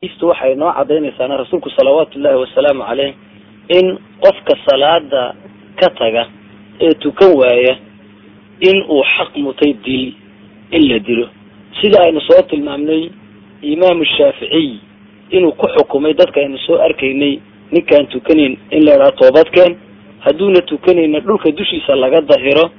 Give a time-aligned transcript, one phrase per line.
[0.00, 3.14] istu waxay noo cadaynaysaana rasuulku salawaatu ullahi wasalaamu caleyh
[3.68, 5.34] in qofka salaada
[5.80, 6.22] ka taga
[6.80, 7.74] ee tukan waaya
[8.60, 10.14] in uu xaq mutay dil
[10.70, 11.26] in la dilo.
[11.82, 13.10] Sida aynu soo tilmaamnay
[13.62, 14.78] imaamu shaaficiy
[15.30, 17.40] inuu ku xukumay dadka aynu soo arkaynay
[17.72, 19.76] ninkaan tukanayn in la idhaha toobadkeen
[20.20, 22.70] hadduuna tukanayna dhulka dushiisa laga dahiro.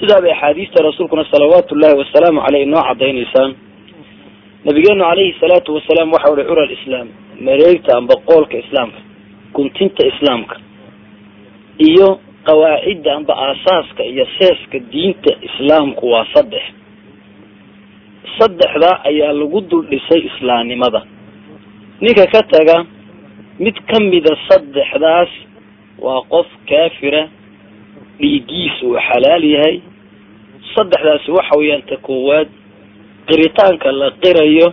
[0.00, 3.48] Sidaabay axaadiista rasuulkuna salawaatu ullahi wasalaamu caleyh inoo cadaynaysaa
[4.66, 7.08] nabigeenu calayhi salaatu wasalaam waxa uhi cura alislaam
[7.46, 9.00] mareegta amba qoolka islaamka
[9.56, 10.56] guntinta islaamka
[11.88, 12.08] iyo
[12.48, 16.62] qawaacidda amba aasaaska iyo seeska diinta islaamku waa saddex.
[18.38, 21.02] Saddexda ayaa lagu dul dhisay islaamnimada.
[22.00, 22.76] Ninka ka taga
[23.58, 25.28] mid kamida saddexdaas
[25.98, 27.22] waa qof kaafira
[28.20, 29.76] dhiigiisa uu xalaal yahay.
[30.74, 32.48] Saddexdaasi waxa weeyaan ta koowaad
[33.28, 34.72] qiritaanka la qirayo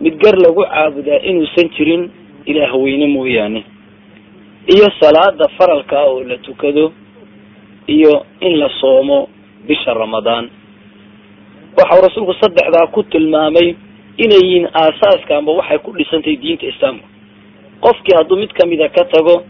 [0.00, 2.10] mid gar lagu caabudaa inuusan jirin
[2.46, 3.64] ilaah weyne mooyaane.
[4.74, 6.92] Iyo salaada faralka oo la tukado
[7.86, 9.28] iyo in la soomo
[9.68, 10.48] bisha ramadaan.
[11.76, 13.74] Waxau rasuulku saddexdaa ku tilmaamay
[14.16, 17.06] inay yihiin aasaaska amba waxay ku dhisantahay diinta islaamka.
[17.80, 19.44] Qofkii hadduu mid kamida ka tago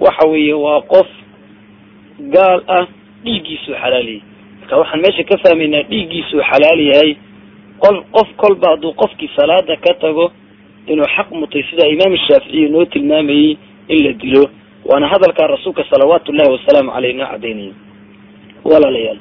[0.00, 1.06] waxa weeye waa qof
[2.20, 2.86] gaal ah
[3.24, 4.22] dhiiggiisuu xalaal yahay.
[4.60, 7.16] Marka waxaan meesha ka fahmaynaa dhiiggiisuu xalaal yahay
[7.84, 10.32] qol qof kolba hadduu qofkii salaada ka tago
[10.86, 13.56] inuu xaq mutay sida imaam shaaficiyi noo tilmaamayey
[13.88, 14.44] in la dilo
[14.84, 17.72] waana hadalkaa rasuulka salawaatu ullahi wasalaamu caleyh noo cadaynaya
[18.64, 19.18] walaalayaal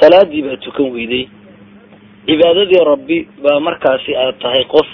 [0.00, 1.24] salaadii baa tukan weyday
[2.26, 4.86] cibaadadii rabbi baa markaasi aad tahay qof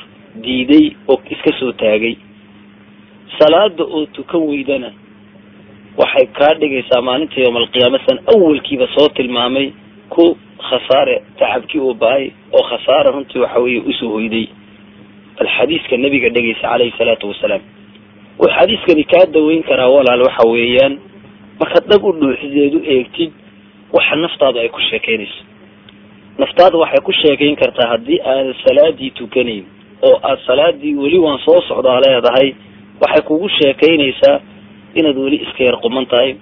[0.44, 2.16] diiday oo iska soo taagay.
[3.38, 4.90] Salaada oo tukan weydana
[5.98, 9.72] waxay kaa dhigaysaa maalinta yowma alqiyaama san awalkiiba soo tilmaamay
[10.08, 10.36] ku
[10.68, 14.46] khasaare tacabkii uu bahay oo khasaare runtii waxa weeye u soo hoyday
[15.38, 17.62] bal xadiiska nabiga dhegeysa caleyhi salaatu wasalaam.
[18.38, 20.98] Wuxuu xadiiskani kaa daweyn karaa walaal waxa weeyaan
[21.60, 23.32] markaad dhag u dhuuxideed u eegtid
[23.92, 25.42] waxa naftaadu ay ku sheekeynayso
[26.38, 29.64] naftaada waxay ku sheekayn kartaa haddii aadan salaadii tukanayn
[30.02, 32.54] oo aad salaadii weli waan soo socdaa leedahay
[33.02, 34.40] waxay kugu sheekaynaysaa
[34.94, 36.34] inaad weli iska yar quman tahay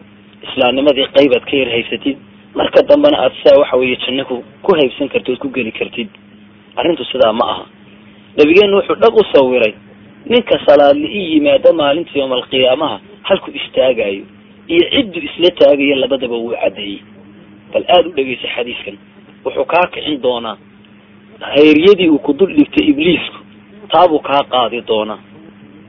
[0.48, 2.16] islaamnimadii qaybaad ka yar haysatid
[2.54, 6.08] marka dambena aad sidaa waxa weeye janno ku ku haybsan kartid ood ku geli kartid
[6.76, 7.64] arrintu sidaa ma aha.
[8.36, 9.74] Nabigeenu wuxuu dhag u sawiray
[10.26, 14.24] ninka salaadli i yimaada maalinta yowma alqiyaamaha halku istaagayo
[14.68, 17.00] iyo ciddu isla taagayo labadaba wuu caddeeyey
[17.72, 18.96] bal aada u dhegeysa xadiiskan
[19.44, 20.56] wuxuu kaa kicin doonaa.
[21.41, 23.38] Hayryadii uu ku dul dhigtay ibliisku
[23.92, 25.18] taabuu kaa qaadi doonaa.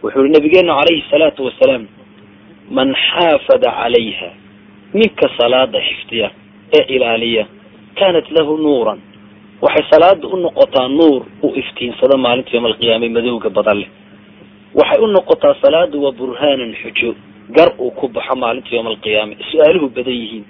[0.03, 1.85] Wuxuu yihi nabigeenu calayhi salaatu wasalaam
[2.71, 4.29] man xaafada calayha
[4.93, 6.31] ninka salaada xifdiya
[6.77, 7.45] ee ilaaliya
[7.99, 8.99] kaanat lahu nuuran.
[9.61, 13.89] Waxay salaada u noqotaa nuur uu iftiinsado maalinta yowma alqiyaama madowga badan leh.
[14.75, 17.15] Waxay u noqotaa salaada waa burhaanan xujo
[17.55, 20.43] gar uu ku baxo maalinta yowma alqiyaama su'aaluhu badan yihiin.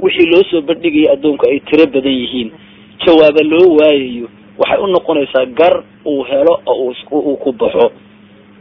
[0.00, 2.50] Wixii loo soo bandhigaya addoonku ay tiro badan yihiin.
[3.06, 4.26] Jawaaba loo waayayo
[4.58, 5.74] waxay u noqonaysaa gar
[6.04, 7.90] uu helo oo uu ku baxo.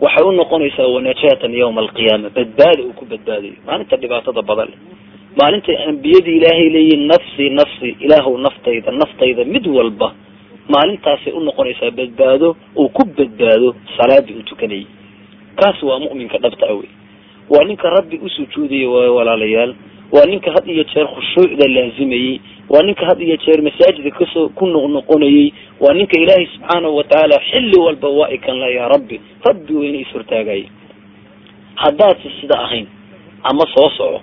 [0.01, 4.79] Waxay u noqonaysaa wanajaatan yawma alqiyaama badbaada uu ku badbaadayo maalinta dhibaatada badan leh
[5.39, 10.13] maalintay ambiyada ilaahay leeyihiin nafsi nafsi ilaahu naftayda naftayda mid walba
[10.73, 14.85] maalintaasay u noqonaysaa badbaado uu ku badbaado salaadii uu tukanayay.
[15.59, 16.89] Kaas waa mu'minka dhabta awey
[17.49, 19.73] waa ninka rabbi u sujuudaya waayo walaalayaal
[20.11, 22.39] waa ninka had iyo jeer khushuucda laazimayey
[22.69, 27.39] waa ninka had iyo jeer masaajidka ka soo ku noqnoqonayey waa ninka ilaahay subxaanahu watacaala
[27.51, 30.65] xilli walba waa ikan la yaa rabbi rabbi weyne is hortaagaya
[31.75, 32.87] haddaadsi sida ahayn
[33.43, 34.21] ama soo soco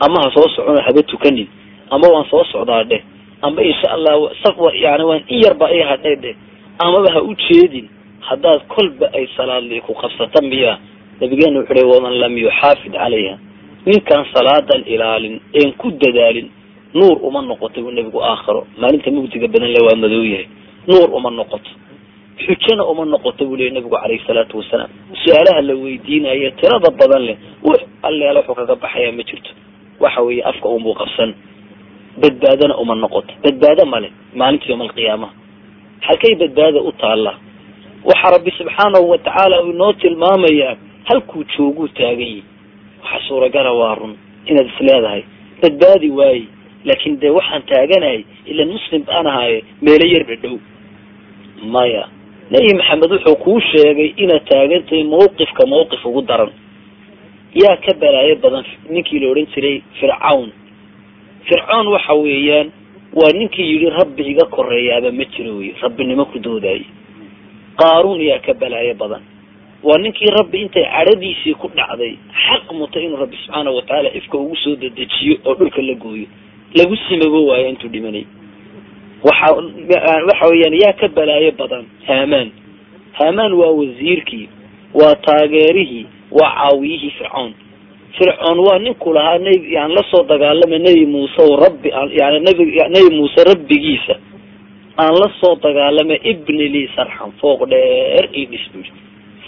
[0.00, 1.48] ama ha soo socona haba tukanin.
[1.90, 3.02] Ama waan soo socdaa dheh
[3.42, 4.14] ama insha allah
[4.74, 6.34] yani waan in yarba i hadhay dheh
[6.78, 7.88] amaba ha u jeedin
[8.20, 10.78] haddaad kolba ay salaadli ku qabsata miya.
[11.20, 13.38] Nabigeena wuxu uhi waman lam yuxaafid calayha.
[13.86, 16.48] Ninkaan salaadan ilaalin een ku dadaalin
[16.94, 18.66] nuur uma noqoto buu nebigu aakhiro.
[18.78, 20.46] Maalinta mugdiga badan le waa madow yahay.
[20.86, 21.70] Nuur uma noqoto.
[22.38, 24.90] Xujana uma noqoto buu leey nabigu calayhi salaatu wasalaam.
[25.24, 29.50] Su'aalaha la weydiinayo tirada badan leh wux alleela wuxuu kaga baxayaa ma jirto
[30.00, 31.30] waxa weeye afka unbuu qabsan.
[32.22, 35.32] Badbaadana uma noqoto badbaado male maalinta yowma alqiyaamaha
[36.06, 37.36] halkay badbaada u taallaa
[38.04, 40.74] waxa rabbi subxaanahu watacaala uu inoo tilmaamayaa
[41.08, 42.42] halkuu jooguu taagan yahi
[43.02, 44.14] waxa suuragala waa run
[44.46, 45.22] inaad is leedahay.
[45.62, 46.42] Badbaadi waaye
[46.84, 50.56] laakin dee waxaan taaganahay ilan muslim baan ahaaye meelo yar dhadhow
[51.74, 52.04] maya
[52.50, 56.50] nebi maxamed wuxuu kuu sheegay inaad taagantahay mawqifka mawqif ugu daran
[57.62, 60.50] yaa ka balaayo badan ninkii la odhan jiray fircawn.
[61.48, 62.68] Fircoon waxa weeyaan
[63.14, 66.84] waa ninkii yidhi rabbi iga koreeyaaba ma jiro wey rabbinimo ku doodaayay
[67.80, 69.22] qaaruun yaa ka balaayo badan.
[69.82, 72.14] Waa ninkii rabbi intay cadhadiisii ku dhacday
[72.44, 76.26] xaq mutay inuu rabbi subxaana watacaala ifka ugu soo dedejiyo oo dhulka la gooyo
[76.74, 78.24] lagu simabo waayo intuu dhimanay.
[79.24, 79.54] Waxa
[80.28, 82.50] waxa weeyaan yaa ka balaayo badan haamaan
[83.12, 84.48] haamaan waa wasiirkii
[84.94, 87.52] waa taageerihii waa caawiyihii fircoon.
[88.18, 91.88] Fircoon waa ninku lahaa nb yani la soo dagaalama nebi muuse o rabbi
[92.20, 92.64] yani nbi
[92.94, 94.14] nebi muuse rabbigiisa.
[94.98, 98.90] Aan la soo dagaalama ibni lii sarxan fooq dheer ii dhis bui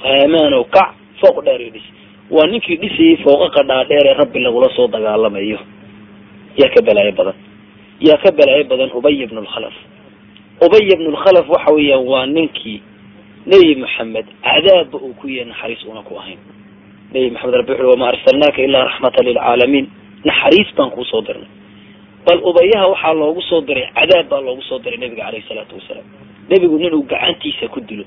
[0.02, 1.86] haamaanow kac fooq dheer ii dhis.
[2.30, 5.58] Waa ninkii dhisayay fooqaqa dhaadheer ee rabbi lagula soo dagaalamayo.
[6.58, 7.34] Yaa ka balaayo badan.
[8.00, 9.74] Yaa ka balaayo badan ubay bnu lkhalaf
[10.66, 12.82] ubay bnu lkhalaf waxa weeyaan waa ninkii
[13.46, 16.38] nebi maxamed cadaabba uu ku yahay naxariis una ku ahayn
[17.12, 19.86] nebi maxamed rabbi wuxu wama arsalnaaka ilaa raxmatan lilcaalamiin
[20.28, 21.48] naxariis baan kuu soo dirnay.
[22.26, 26.06] Bal ubayaha waxaa loogu soo diray cadaab baa loogu soo diray nebiga caleyhi salaatu wasalaam
[26.50, 28.04] nebigu nin uu gacantiisa ku dilo.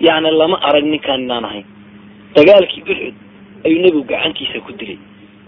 [0.00, 1.64] Yacni lama arag ninkaan inaan ahayn.
[2.34, 3.14] Dagaalkii uxud
[3.66, 4.98] ayuu nebigu gacantiisa ku dilay.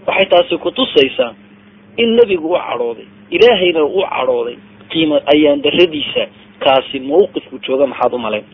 [0.07, 1.33] Waxay taasi kutusaysaa
[1.97, 4.57] in nebigu u cadhooday ilaahayna u cadhooday
[4.91, 6.23] qiimo ayaan daradiisa
[6.63, 8.45] kaasi mawqifku jooga maxaad u malayn.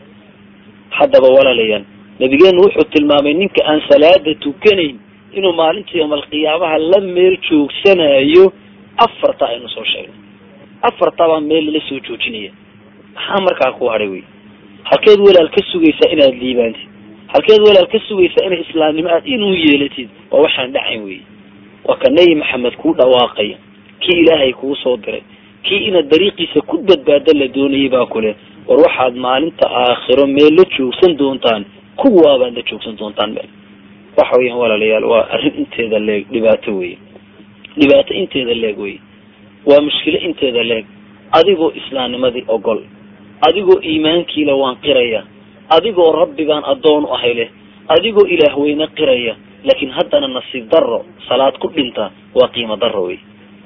[0.90, 1.84] Haddaba walaalayaal
[2.22, 4.96] nabigeenu wuxuu tilmaamay ninka aan salaada tukanayn
[5.38, 8.44] inuu maalinta yoomalqiyaamaha la meel joogsanayo
[9.06, 10.18] afarta aynu soo sheegnay.
[10.88, 12.50] Afartabaa meel lala soo joojinaya.
[13.14, 14.22] Maxaa markaa ku hadhay wey
[14.90, 16.88] halkeed walaal ka sugaysaa inaad liibaantid.
[17.32, 21.20] Halkeed walaal ka sugaysaa inay islaamnimo aad inuu yeelatid waa waxaan dhacayn wey
[21.84, 23.56] waa ka nebi maxamed kuu dhawaaqaya
[24.00, 25.22] kii ilaahay kuu soo diray
[25.62, 28.34] kii inaad dariiqiisa ku badbaado la doonayay baa kule
[28.68, 31.64] war waxaad maalinta aakhiro meel la joogsan doontaan
[31.96, 33.48] kuwaabaad la joogsan doontaan meel
[34.18, 36.96] waxa weeyaan walaalayaal waa arrin inteeda leeg dhibaato wey
[37.78, 38.96] dhibaato inteeda leeg wey
[39.66, 40.86] waa mushkilo inteeda leeg.
[41.32, 42.80] Adigoo islaamnimadii ogol.
[43.48, 45.22] Adigoo iimaankiila waan qiraya.
[45.68, 47.48] Adigoo rabbigaan addoon u ahay leh
[47.88, 49.36] adigoo ilaah weyne qiraya.
[49.64, 53.18] Laakiin haddana nasiib darro salaad ku dhinta waa qiimo darro wey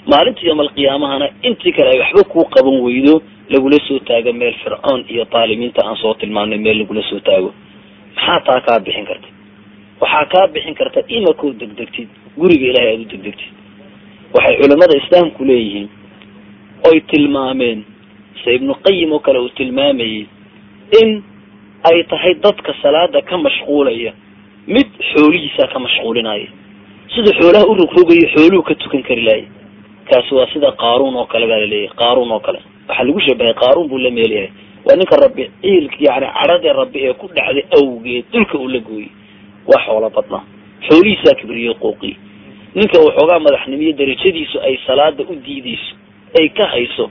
[0.06, 5.24] maalinta yoomalqiyaamahana intii kale ay waxba kuu qaban weydo lagula soo taago meel fircoon iyo
[5.24, 7.50] taalimiinta aan soo tilmaamnay meel lagula soo taago
[8.16, 9.28] maxaa taa kaa bixin karta
[10.00, 12.08] waxaa kaa bixin karta imakoo degdegtid
[12.38, 13.52] guriga ilahay aada u degdegtid.
[14.34, 15.88] Waxay culamada islaamku leeyihiin
[16.90, 17.84] oy tilmaameen
[18.44, 20.26] se ibnu qayim oo kale uu tilmaamayey
[21.02, 21.22] in
[21.90, 24.12] ay tahay dadka salaada ka mashquulaya
[24.66, 26.48] mid xoolihiisaa ka mashquulinaya
[27.14, 29.44] sida xoolaha u rogrogayo xooluhu ka tukan kari lahay.
[30.10, 32.60] Kaasi waa sida qaaruun oo kale baa la leeyahay qaaruun oo kale.
[32.88, 34.50] Waxaa lagu shabahay qaaruun buu la meel yahay
[34.86, 39.10] waa ninka rabbi ciilka yani cadhadee rabbi ee ku dhacday awgeed dhulka uu la gooyey
[39.66, 40.42] waa xoolo badnaa.
[40.88, 42.16] Xoolihiisaa kibriyo qooqi
[42.74, 45.94] ninka waxoogaa madaxnimiyo darajadiisu ay salaada u diideyso
[46.40, 47.10] ay ka hayso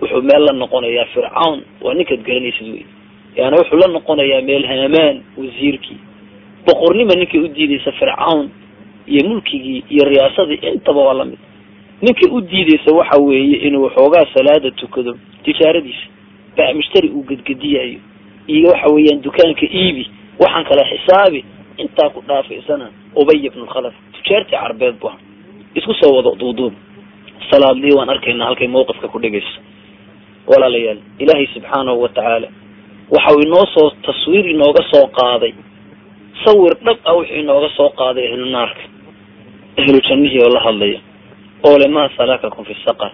[0.00, 1.60] wuxuu meel la noqonayaa fircawn.
[1.80, 2.84] Waa ninkaad garanaysid wey
[3.36, 5.98] yani wuxuu la noqonayaa meel haamaan wasiirkii.
[6.66, 8.48] Boqornima ninkay u diideysa fircawn
[9.06, 11.38] iyo mulkigii iyo riyaasadii intaba waa la mid
[12.02, 16.06] ninka u diideysa waxa weeye inuu waxoogaa salaada tukado tijaaradiisa
[16.74, 17.98] mushtari uu gedgediyayo.
[18.48, 21.44] Iyo waxa weeyaan dukaanka iibi waxaan kala xisaabi
[21.76, 25.10] intaa ku dhaafaysana ubay bnu lkhalaf tujaartii carbeed bu
[25.74, 26.72] isku soo wado duuduub.
[27.50, 29.60] Salaadlii waan arkaynaa halkay mawqifka ku dhigayso.
[30.46, 32.48] Walaalayaal ilaahay subxaanahu watacaala
[33.10, 35.52] waxau inoo soo taswiir inooga soo qaaday.
[36.44, 38.82] Sawir dhab ah wuxuu inooga soo qaaday ahlu naarka
[39.78, 41.00] ahlu jannihii oo la hadlaya
[41.66, 43.12] oo le maa salakakum fi saqar?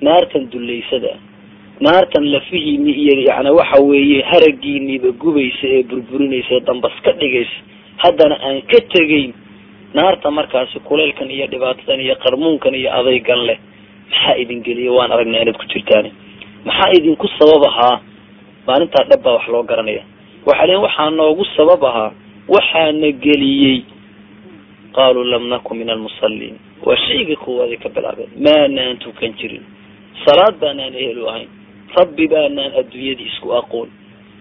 [0.00, 1.18] Naartan dullaysada ah
[1.80, 7.56] naartan lafihiini iyo yani waxa weeye haragiiniiba gubaysa ee burburinaysa ee dambas ka dhigaysa
[8.02, 9.32] haddana aan ka tegayn
[9.94, 13.58] naarta markaasi kulaylkan iyo dhibaatadan iyo qarmuunkan iyo adaygan leh
[14.10, 14.92] maxaa idin geliya?
[14.92, 16.06] Waan aragnaa inaad ku jirtaan
[16.66, 17.96] maxaa idinku sabab ahaa?
[18.66, 20.02] Maalintaa dhab baa wax loo garanaya.
[20.46, 22.10] Waxaa len waxaa noogu sabab ahaa
[22.48, 23.78] waxaana geliyey
[24.96, 26.56] qaaluu lam naku min almusalliin.
[26.86, 29.62] Waa shayga koowaad ay ka bilaabeen maanaan tukan jirin.
[30.26, 31.48] Salaad baanaan ehelu ahayn
[31.96, 33.88] rabbi baanaan adduunyadii isku aqoon.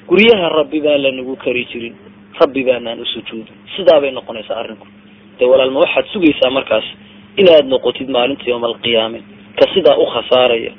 [0.08, 1.96] Guryaha rabbi baan lanagu kari jirin.
[2.40, 4.88] Rabbi baanaan usujuudin sidaabay noqonaysaa arrinku.
[5.40, 6.86] Dee walaalma waxaad sugaysaa markaas
[7.38, 9.20] inaad noqotid maalinta yowma alqiyaame.
[9.60, 10.72] Ka sidaa u khasaaraya.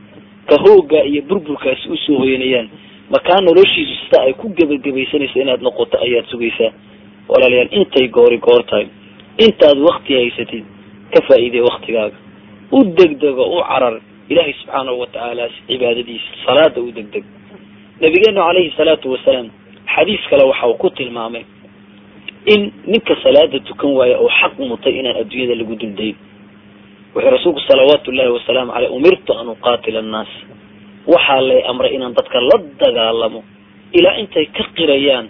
[0.49, 2.69] Ka hooggaa iyo burburkaasi u soo hoyanayaan
[3.11, 6.73] makaa noloshiisu sidaa ay ku gebagabaysanaysa inaad noqoto ayaad sugaysaa.
[7.29, 8.87] Walaalayaal intay goori goor tahay.
[9.39, 10.65] Intaad wakti haysatid
[11.13, 12.17] ka faa'iidey waktigaaga
[12.73, 17.25] u degdego u carar ilaahay subxaanahu watacaala cibaadadiisa salaada u degdeg.
[18.01, 19.49] Nabigeenu calayhi salaatu wasalaam
[19.95, 21.45] xadiis kale waxa uu ku tilmaamay
[22.47, 26.17] in ninka salaada tukan waaya oo xaq mutay inaan adduunyada lagu duldayn
[27.15, 30.33] wuxuu rasuulku salawaatu llahi wasalaamu caleyh umirtu an uqaatila annaas.
[31.07, 33.41] Waxaa lay amray inaan dadka la dagaalamo.
[33.93, 35.27] Ilaa intay ka qirayaan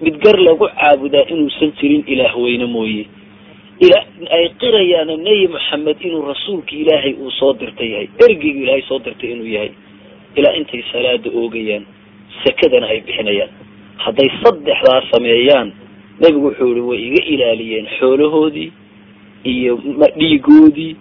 [0.00, 3.04] mid gar lagu caabudaa inuusan jirin ilaah weyne mooye
[3.80, 8.08] ay qirayaan nebi maxamed inuu rasuulka ilaahay uu soo dirtay yahay.
[8.18, 9.70] Ergeygu ilaahay soo dirtay inuu yahay.
[10.36, 11.84] Ilaa intay salaada oogayaan
[12.44, 13.50] sakadana ay bixinayaan.
[13.96, 15.72] Hadday saddexdaas sameeyaan
[16.20, 18.72] nebigu wuxuu yihi way iga ilaaliyeen xoolahoodii
[19.44, 19.78] iyo
[20.18, 20.96] dhiigoodii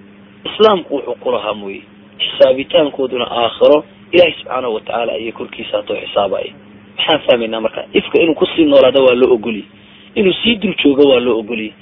[0.45, 1.81] islaamku wuxuu ku lahaa mooye.
[2.21, 6.53] Xisaabitaankooduna aakhiro ilaahay subxaanahu watacaala ayay korkiisa hatoo xisaabaya
[6.97, 7.85] maxaan fahmaynaa marka?
[7.93, 9.65] Ifka inuu ku sii noolaada waa loo ogoliyey
[10.15, 11.73] inuu sii dul joogo waa loo ogoliyey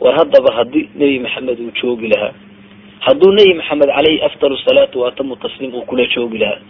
[0.00, 2.32] war haddaba haddii nebi maxamed uu joogi lahaa.
[3.00, 6.60] Hadduu nebi maxamed caleyhi afdal salaatu waatamu tasliim uu kula joogi lahaa.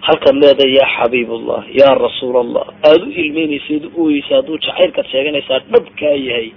[0.00, 5.58] Halkaad leedahay yaa xabiibullah yaa rasuul allah aada u ilmeynaysayd u oyeysa hadduu jacaylkaad sheeganaysaa
[5.72, 6.48] dhabkaa yahay.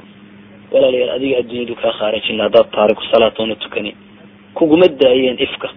[0.71, 3.91] Walaalayaal adiga adduunyadu kaa khaarajin laha haddaad taariku salaatoona tukani.
[4.53, 5.69] Kuguma daayeen ifka.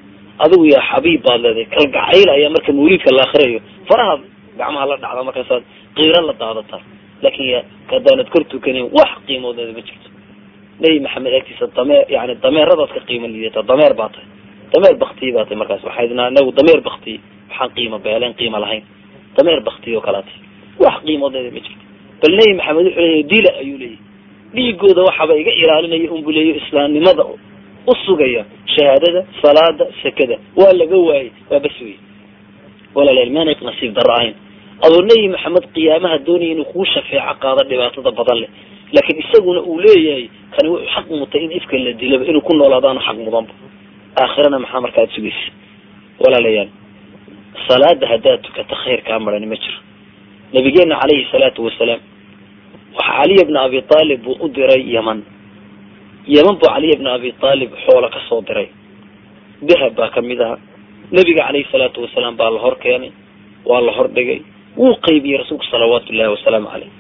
[0.44, 4.14] Adigu yaa xabiib baad leedahay kalgacayl ayaa marka mawliidka la akrinayo faraha
[4.58, 5.62] gacmaha la dhacda markaasaad
[5.96, 6.80] qiiro la daadataa.
[7.22, 7.60] Laakin ya
[7.90, 10.08] hadaanad kor tukanin wax qiimoodeeda ma jirto
[10.80, 14.26] nebi maxamed agtiisa dameer yani dameeradaad ka qiimo liidata dameer baa tahay.
[14.74, 15.82] Dameer baktiyi baa tahay markaas.
[15.84, 18.82] Waxaydna anagu dameer baktiyi waxaan qiimo beeleen qiimo lahayn.
[19.36, 20.24] Dameer baktiyi oo kalaa
[20.84, 21.84] wax qiimoodeeda ma jirto.
[22.22, 23.98] Bal nebi maxamed wuxuu leeyahy dila ayuu leeyahy
[24.54, 27.24] dhiigooda waxaba iga ilaalinaya unbu leeyo islaamnimada
[27.90, 30.36] u sugaya shahaadada salaada sakada.
[30.56, 31.96] Waa laga waayey waa bas wey
[32.94, 34.34] walaalayaal maanay nasiib darro ahayn.
[34.86, 38.50] Adoo nebi maxamed qiyaamaha doonaya inuu kuu shafeeco qaado dhibaatada badan leh.
[38.94, 43.00] Laakiin isaguna uu leeyahay kani wuxuu xaq mutay in ifka la dilaba inuu ku noolaadaanu
[43.06, 43.52] xaq mudanba
[44.22, 45.44] aakhirana maxaa markaad sugaysa
[46.22, 46.68] walaalayaal.
[47.68, 49.78] Salaada haddaad tukata khayr kaa marani ma jiro.
[50.54, 52.00] Nabigeena calayhi salaatu wasalaam
[52.96, 55.22] waxa caliya bna abi aalib buu u diray yeman
[56.34, 58.68] yeman buu caliya bna abi aalib xoola ka soo diray.
[59.62, 60.56] Dahab baa ka mid aha.
[61.12, 63.12] Nebiga calayhi salaatu wasalaam baa la hor keenay
[63.64, 64.40] waa la hor dhigay.
[64.76, 66.90] Wuu qaybiyey rasuulku salawaatu ullahi wasalaamu caleyh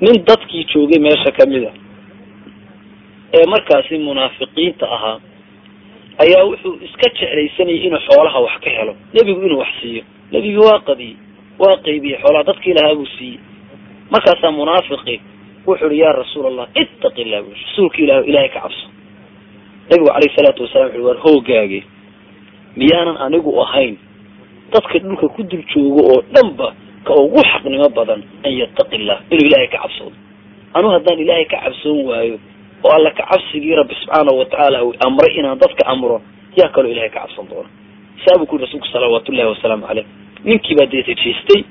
[0.00, 1.72] nin dadkii joogay meesha ka mid a
[3.36, 5.18] ee markaasi munaafiqiinta ahaa
[6.24, 8.94] ayaa wuxuu iska jeclaysanayay inuu xoolaha wax ka helo.
[9.14, 10.02] Nebigu inuu wax siiyo.
[10.32, 11.16] Nebigi waa qadiyey
[11.58, 13.38] waa qaybiyey xoolaha dadkii lahaa buu siiyey.
[14.10, 15.16] Markaasaa munaafiqi
[15.66, 18.86] wuxu uhi yaa rasuul allah ittaqi illah bu rasuulka ilah ilahay ka cabso.
[19.90, 21.80] Nebigu calayhi salaatu wasalam wuxu war hoogaage
[22.76, 23.96] miyaanan anigu ahayn
[24.72, 26.68] dadka dhulka ku dul joogo oo dhanba
[27.06, 30.16] ka ugu xaqnimo badan an yattaqi illah inuu ilaahay ka cabsoodo.
[30.74, 32.38] Anu haddaan ilaahay ka cabsoon waayo
[32.84, 36.20] oo alla ka cabsigii rabbi subxaanahu watacaala uu amray inaan dadka amro.
[36.56, 37.68] Yaa kaloo ilahay ka cabsan doona.
[38.24, 40.06] Saa buu ku yiri rasuulku salawaatu ullahi wasalaamu caleyh
[40.44, 41.62] ninkii baa deeta jeestay.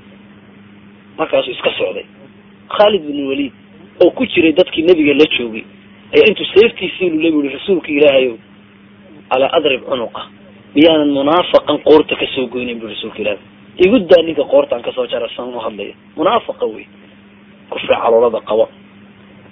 [1.17, 2.05] Markaasuu iska socday.
[2.70, 3.53] Khaalid bin waliid
[4.03, 5.63] oo ku jiray dadkii nebiga la joogay
[6.13, 8.36] ayaa intuu seeftiisii lule bu yihi rasuulka ilaahayow
[9.29, 10.22] alaa adrib cunuqa
[10.75, 13.38] miyaanan munaafaqan qoorta ka soo goynayn bu rasuulka ilahay
[13.86, 15.93] igu daa ninka qoortaan ka soo jara san u hadlaya.
[16.17, 16.86] Munaafaqa wey
[17.70, 18.65] kufri caloolada qaba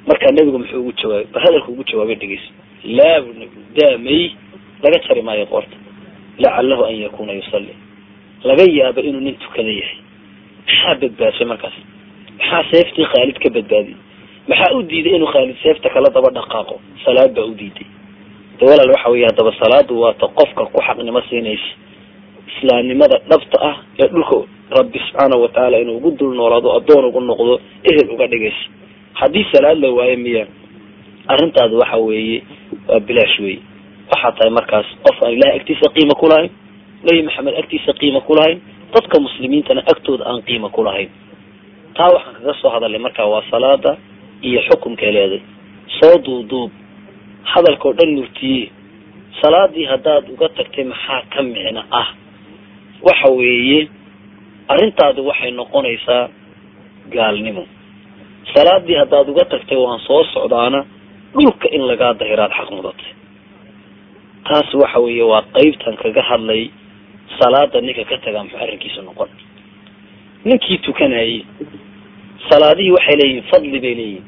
[0.07, 2.49] markaa nebigu muxuu ugu jawaabay bal hadalka ugu jawaabay dhegeyso
[2.97, 4.31] laa bu nebigu daamay
[4.83, 5.75] laga jari maayo qoorta
[6.39, 7.73] lacalahu an yakuna yusalli.
[8.43, 9.97] Laga yaaba inuu nin tukada yahay.
[10.65, 11.73] Maxaa badbaadshay markaas?
[12.39, 13.97] Maxaa seeftii khaalid ka badbaadiyey
[14.49, 16.75] maxaa u diiday inuu khaalid seefta kala daba dhaqaaqo?
[17.05, 17.85] Salaad baa u diiday.
[18.59, 21.69] De walaal waxa weeye haddaba salaadu waata qofka ku xaqnimo siinaysa.
[22.51, 24.37] Islaamnimada dhabta ah ee dhulka
[24.77, 28.65] rabbi subxaanahu watacaala inuu ugu dul noolaado addoon ugu noqdo ehel uga dhigaysa
[29.21, 30.43] haddii salaad la waayo miya
[31.33, 32.43] arrintaadu waxa weeye
[32.87, 33.59] waa bilaash weye
[34.11, 36.49] waxaa tahay markaas qof aan ilahay agtiisa qiima ku lahayn
[37.05, 38.59] nebi maxamed agtiisa qiima ku lahayn
[38.93, 41.09] dadka muslimiintana agtooda aan qiima ku lahayn.
[41.95, 43.97] Taa waxaan kaga soo hadalnay markaa waa salaada
[44.41, 45.41] iyo xukumkay leeday
[45.99, 46.71] soo duuduub
[47.43, 48.69] hadalkao dhan murtiye.
[49.41, 52.07] Salaadii haddaad uga tagtay maxaa ka micno ah?
[53.01, 53.87] Waxa weeye
[54.67, 56.29] arrintaadu waxay noqonaysaa
[57.15, 57.63] gaalnimo
[58.53, 60.85] salaadii haddaad uga tagtay waan soo socdaana
[61.33, 63.11] dhulka in lagaa dahiraad xaq mudatay.
[64.47, 66.69] Taas waxa weeye waa qeybtan kaga hadlay
[67.39, 69.29] salaada ninka ka tagaa muxuu arrinkiisa noqon.
[70.45, 71.45] Ninkii tukanayay
[72.49, 74.25] salaadihii waxay leeyihiin fadli bay leeyihiin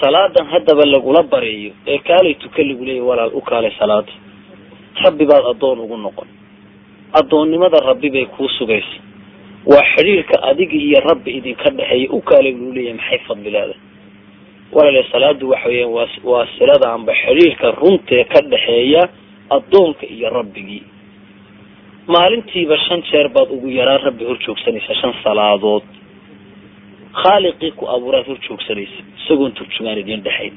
[0.00, 4.12] salaadan haddaba lagula bareeyo ee kaalay tuka lagu leeyahy walaal u kaalay salaada
[5.04, 6.28] rabbi baad addoon ugu noqon.
[7.18, 8.96] Addoonnimada rabbi bay kuu sugaysa
[9.66, 12.08] waa xidhiirka adiga iyo rabbi idinka dhexeeya.
[12.16, 13.80] U kaalay lagu leeyahay maxay fadli leedahay
[14.74, 16.88] walaale salaadu waxa weeyaan waa waa silada
[17.24, 19.02] xidhiirka runtee ka dhexeeya
[19.56, 20.82] addoonka iyo rabbigii.
[22.06, 25.84] Maalintiiba shan jeer baad ugu yaraan rabbi hor joogsanaysa shan salaadood.
[27.22, 30.54] Khaaliqii ku abuuraad hor joogsanaysa isagoon turjumaan idiin dhexayn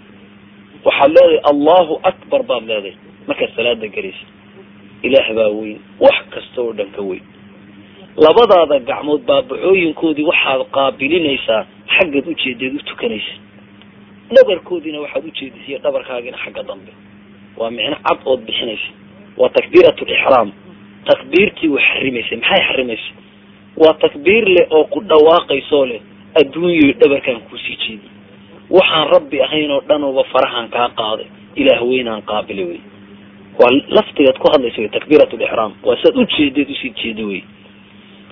[0.86, 2.96] waxaad leedahay allahu akbar baad leedahay.
[3.28, 4.26] Markaad salaada gelaysa
[5.08, 7.24] ilaah baa weyn wax kasta oo dhan ka weyn
[8.18, 13.34] labadaada gacmood baabacooyinkoodii waxaad qaabilinaysaa xaggaad ujeedeed u tukanaysa.
[14.36, 16.92] Dhabarkoodiina waxaad ujeedisaiyo dhabarkaagiina xagga dambe.
[17.58, 18.90] Waa micno cad ood bixinaysa.
[19.38, 20.52] Waa takbiirat lixraam
[21.06, 23.12] takbiirtii wax xarimaysay maxay xarimaysa
[23.78, 26.02] waa takbiir leh oo ku dhawaaqaysoo leh
[26.40, 28.10] adduunyoy dhabarkaan kuusii jeediy
[28.70, 31.28] waxaan rabbi ahayn oo dhanuba farahaan kaa qaaday.
[31.56, 32.80] Ilaah weynaan qaabila wey
[33.60, 37.42] waa laftigaad ku hadlaysa wey takbiirat lixraam waa siaad ujeedeed u sii jeeda wey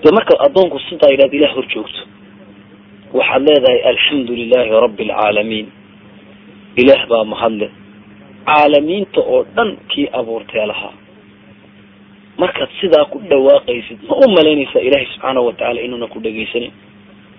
[0.04, 2.00] de markaad addoonku sidaa yidhahd ilah hor joogto
[3.18, 5.66] waxaad leedahay alxamdu lilahi rabbi alcaalamiin
[6.82, 7.68] ilaah baa mahadle
[8.46, 10.92] caalamiinta oo dhan kii abuurtee lahaa.
[12.38, 16.72] Markaad sidaa ku dhawaaqaysid ma u malaynaysaa ilaahay subxaana watacaala inuuna ku dhegaysanin?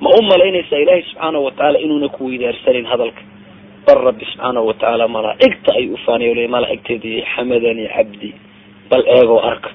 [0.02, 3.22] Ma u malaynaysaa ilaahay subxaana watacaala inuuna ku weydaarsanin hadalka?
[3.88, 8.30] Bal rabbi subxaana watacaala malaa'igta ay ufaanay le malaa'igteedii xamadanii cabdi
[8.90, 9.70] bal eegoo arka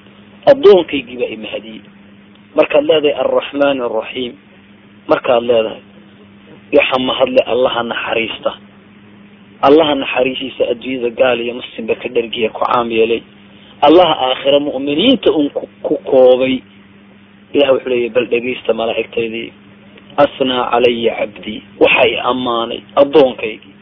[0.51, 1.81] addoonkaygii baa imahadiyey
[2.57, 4.33] markaad leedahay alraxmaan alraxiim
[5.11, 5.81] markaad leedahay
[6.77, 8.51] waxa mahadle allaha naxariista.
[9.67, 13.21] Allaha naxariisiisa adduunyada gaal iyo muslimba ka dhargiya ku caam yeelay.
[13.87, 15.49] Allaha aakhira mu'miniinta un
[15.83, 16.59] ku koobay.
[17.53, 19.53] Ilah wuxuu leeyahy bal dhegaysta malaa'igtaydii
[20.17, 23.73] asnaa calaya cabdii waxay ammaanay addoonkaygii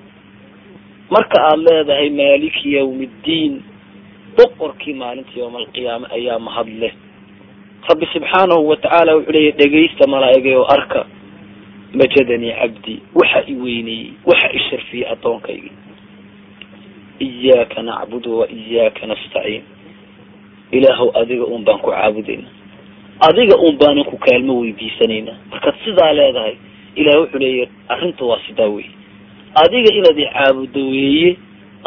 [1.11, 3.53] marka aada leedahay maaliki yawmi ddiin
[4.37, 6.93] boqorkii maalinta yowma alqiyaame ayaa mahad leh
[7.89, 11.05] rabbi subxaanahu watacaala wuxuu leeyahy dhegaysta malaa'igay oo arka
[11.93, 15.71] majadanii cabdii waxa i weyneeyey waxa i sharfiyey addoonkaygi
[17.19, 19.61] iyaaka nacbudu wa iyaaka nastaciin.
[20.71, 22.47] Ilaahow adiga un baan ku caabudayna.
[23.19, 26.55] Adiga un baanan ku kaalmo weydiisanayna markaad sidaa leedahay
[26.95, 28.85] ilaah wuxuu leeyahy arrinta waa sidaa wey
[29.63, 31.37] adiga inaad i caabuddo weeye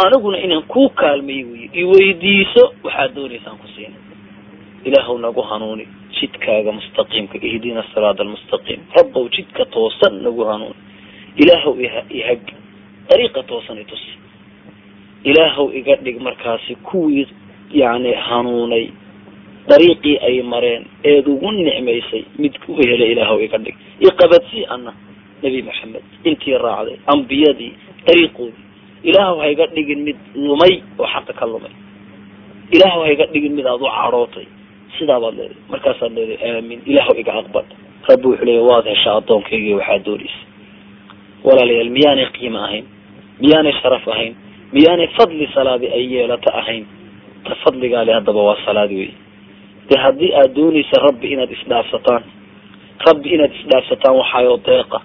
[0.05, 3.97] aniguna inaan kuu kaalmayo weye iweydiiso waxaad doonaysaan ku siina
[4.85, 5.87] ilaahow nagu hanuuni
[6.21, 10.77] jidkaaga mustaqiimka ihdina siraada almustaqiim rabbow jidka toosan nagu hanuuni.
[11.43, 11.75] Ilaahow
[12.11, 12.41] ihag
[13.11, 14.13] dariiqa toosan i tusi
[15.25, 17.27] ilaahow iga dhig markaasi kuwii
[17.73, 18.89] yani hanuunay
[19.69, 23.75] dariiqii ay mareen eed ugu nicmaysay mid u helay ilaahow iga dhig.
[24.01, 24.93] Iqabadsii ana
[25.43, 27.73] nebi maxamed intii raacday ambiyadii
[28.07, 28.65] dariiqoodii.
[29.05, 31.73] Ilaahow ha iga dhigin mid lumay oo xaqa ka lumay.
[32.73, 34.47] Ilaahow ha iga dhigin mid aad u cadhootay
[34.99, 37.65] sidaa baad leedahay markaasaad leedahay aamin ilaahow iga aqbal.
[38.09, 40.41] Rabbi wuxuu leeya waad heshaa addoonkaygi waxaad doonaysa.
[41.45, 42.85] Walaalayaal miyaanay qiimo ahayn?
[43.43, 44.35] Miyaanay sharaf ahayn?
[44.73, 46.85] Miyaanay fadli salaadi ay yeelato ahayn?
[47.45, 49.11] Ta fadligaale haddaba waa salaad wey
[49.91, 52.23] de haddii aad doonaysa rabbi inaad isdhaafsataan
[53.07, 54.99] rabbi inaad isdhaafsataan waxaayoo deeqa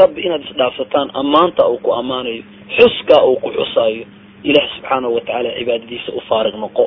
[0.00, 2.42] rabbi inaad isdhaafsataan ammaanta uu ku ammaanayo
[2.76, 4.04] xuskaa uu ku xusaayo
[4.48, 6.84] ilaah subxaanahu watacaala cibaadadiisa u faarig noqo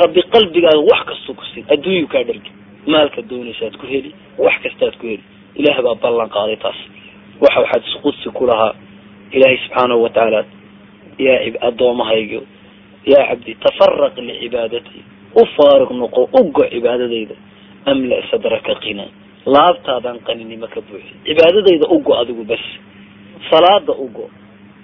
[0.00, 2.50] rabbi qalbigaaga wax kastuu ku siin adduunyu kaa dhargi.
[2.86, 5.22] Maalka doonaysaad ku heli wax kastaad ku heli.
[5.56, 6.76] Ilaah baa ballan qaaday taas.
[7.40, 8.74] Waxa waxaad isqudsi ku lahaa.
[9.32, 10.44] Ilaahay subxaanahu watacaala
[11.18, 12.40] yaa addoomahaygo
[13.06, 15.02] yaa cabdi tafaraq licibaadatii
[15.40, 17.34] u faarig noqo ugo cibaadadayda.
[17.86, 19.04] Amla sadraka qina?
[19.46, 21.14] Laabtaadaan qaninimo ka buuxi.
[21.26, 22.62] Cibaadadayda ugo adigu bas
[23.50, 24.30] salaada ugo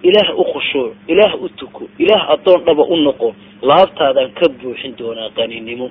[0.03, 5.31] ilaah u khushuuc ilaah u tuko ilaah addoon dhaba u noqo laabtaadaan ka buuxin doonaa
[5.37, 5.91] qaninimo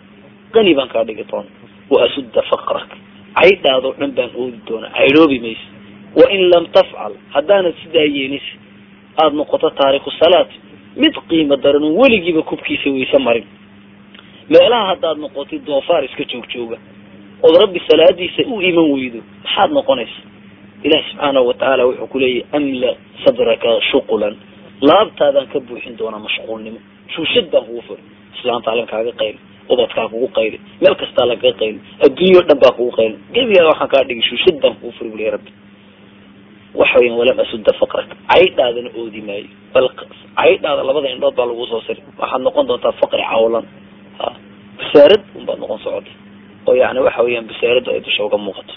[0.51, 1.49] qani baan kaa dhigi doona
[1.89, 2.89] wa asudda faqrak.
[3.35, 4.89] Caydhaadoo dhan baan oodi doonaa.
[4.97, 5.67] Caydhoobi maysa
[6.15, 8.43] wa in lam tafcal haddaanad sidaa yeenis
[9.21, 10.49] aada noqoto taariku salaat
[10.95, 13.45] mid qiimo daran un weligiiba kubkiisa wayse marin.
[14.49, 16.77] Meelaha haddaad noqotid doofaar iska joog jooga.
[17.43, 20.21] Ood rabbi salaadiisa u iman weydo maxaad noqonaysa
[20.85, 22.91] ilahi subxaanahu watacaala wuxuu kuleeyahy amla
[23.23, 24.35] sadraka shuqulan.
[24.81, 26.79] Laabtaadaan ka buuxin doonaa mashquulnimo.
[27.13, 28.01] Shuushad baan kugu furi
[28.37, 32.71] islaanta allan kaaga qayli ubadkaa kugu qayli meel kastaa lagaga qayli adduunya o dhan baa
[32.77, 35.51] kugu qayli gebigaa waxaan kaa dhigi shuushad baan kugu furi buli rabbi.
[36.79, 38.09] Waxa weyan walam asudda faqrak.
[38.31, 39.49] Caydhaadana oodi maayo.
[39.73, 39.87] Bal
[40.39, 43.65] caydhaada labada indhood baa lagu soo siri waxaad noqon doontaa faqri cawlan.
[44.19, 44.27] Ha
[44.79, 46.11] basaarad unbaad noqon socota.
[46.67, 48.73] Oo yani waxa weeyaan basaaradu ay dusha uga muuqato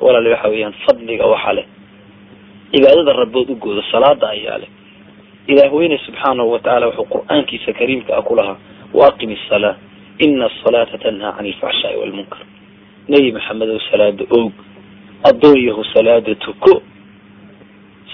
[0.00, 1.66] walaali waxa weeyaan fadliga waxaa leh.
[2.72, 4.68] Cibaadada rabbood u gooda salaada ayaa leh.
[5.48, 8.56] Ilaah weyne subxaanahu watacaala wuxuu qur'aankiisa kariimka ah ku lahaa
[8.94, 9.76] waaqim asalaa
[10.18, 12.40] ina asalaata tanhaa can ilfaxshaai walmunkar.
[13.08, 14.52] Nebi maxamedow salaada oog
[15.28, 16.82] addoon yahu salaada tuko.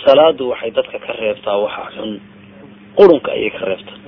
[0.05, 2.21] Salaadu waxay dadka ka reebtaa waxa xun
[2.97, 3.99] qurunka ayay ka reebtaa.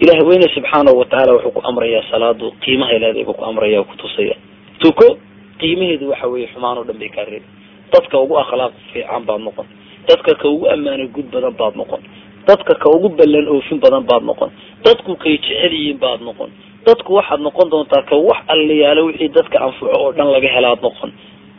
[0.00, 4.36] Ilaah weyne subxaanahu watacaala wuxuu ku amrayaa salaadu qiimahay leedahay buu ku amraya kutusaya
[4.78, 5.18] tuko
[5.60, 7.46] qiimaheedu waxa weeye xumaan oo dhan bay kaa reebi
[7.92, 9.66] dadka ugu akhlaaq fiican baad noqon.
[10.08, 12.00] Dadka ka ugu ammaano gud badan baad noqon.
[12.48, 14.50] Dadka ka ugu ballan oofin badan baad noqon.
[14.84, 16.50] Dadku kay jecel yihiin baad noqon.
[16.86, 21.10] Dadku waxaad noqon doontaa ka wax allayaalo wixii dadka anfuco oo dhan laga helaad noqon.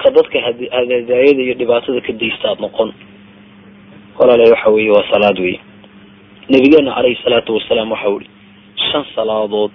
[0.02, 2.90] Ka dadka hadaayada iyo dhibaatada ka daystaad noqon.
[4.20, 5.60] Walaala waxa weeye waa salaad wey
[6.50, 8.30] nabigeena caleyhi salaatu wasalaam waxau ihi
[8.92, 9.72] shan salaadood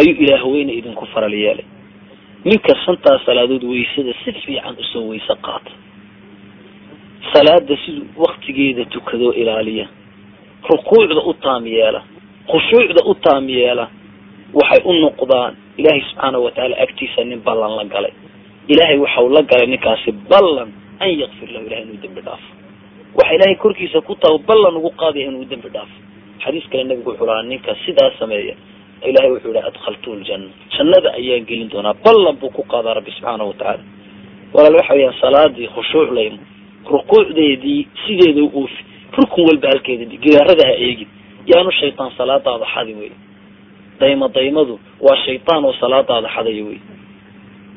[0.00, 1.64] ayuu ilaah weyne idinku faral yeelay
[2.46, 5.70] ninka shantaas salaadood weysada si fiican u soo weyse qaata.
[7.32, 9.86] Salaada siduu waktigeeda tukadoo ilaaliya.
[10.68, 12.02] Rukuucda u taam yeela.
[12.50, 13.88] Khushuucda u taam yeela.
[14.54, 18.12] Waxay u noqdaan ilaahay subxaana watacaala agtiisa nin ballan la galay.
[18.68, 22.48] Ilaahay waxau la galay ninkaasi ballan an yakfir lahu ilahay inuu dembi dhaafo.
[23.18, 25.96] Waxa ilaahay korkiisa ku tago ballan ugu qaadaya inuu dembi dhaafo.
[26.44, 28.54] Xadiis kale nabigu wuxuu lahaa ninka sidaas sameeya
[29.10, 33.44] ilahay wuxuu yihi adkaltuhu ljanna jannada ayaan gelin doonaa ballan buu ku qaadaa rabbi subxaana
[33.44, 33.82] watacaala
[34.54, 36.38] walaal waxa weyaan salaadii khushuuc laymo
[36.94, 38.80] rukuucdeedii sideeda u oofi
[39.18, 41.08] rukun walba halkeeda gidaarada ha eegin.
[41.46, 43.10] Yaanu shaytaan salaadaada xadi wey
[44.00, 46.78] daymo daymadu waa shaytaan oo salaadaada xadaya wey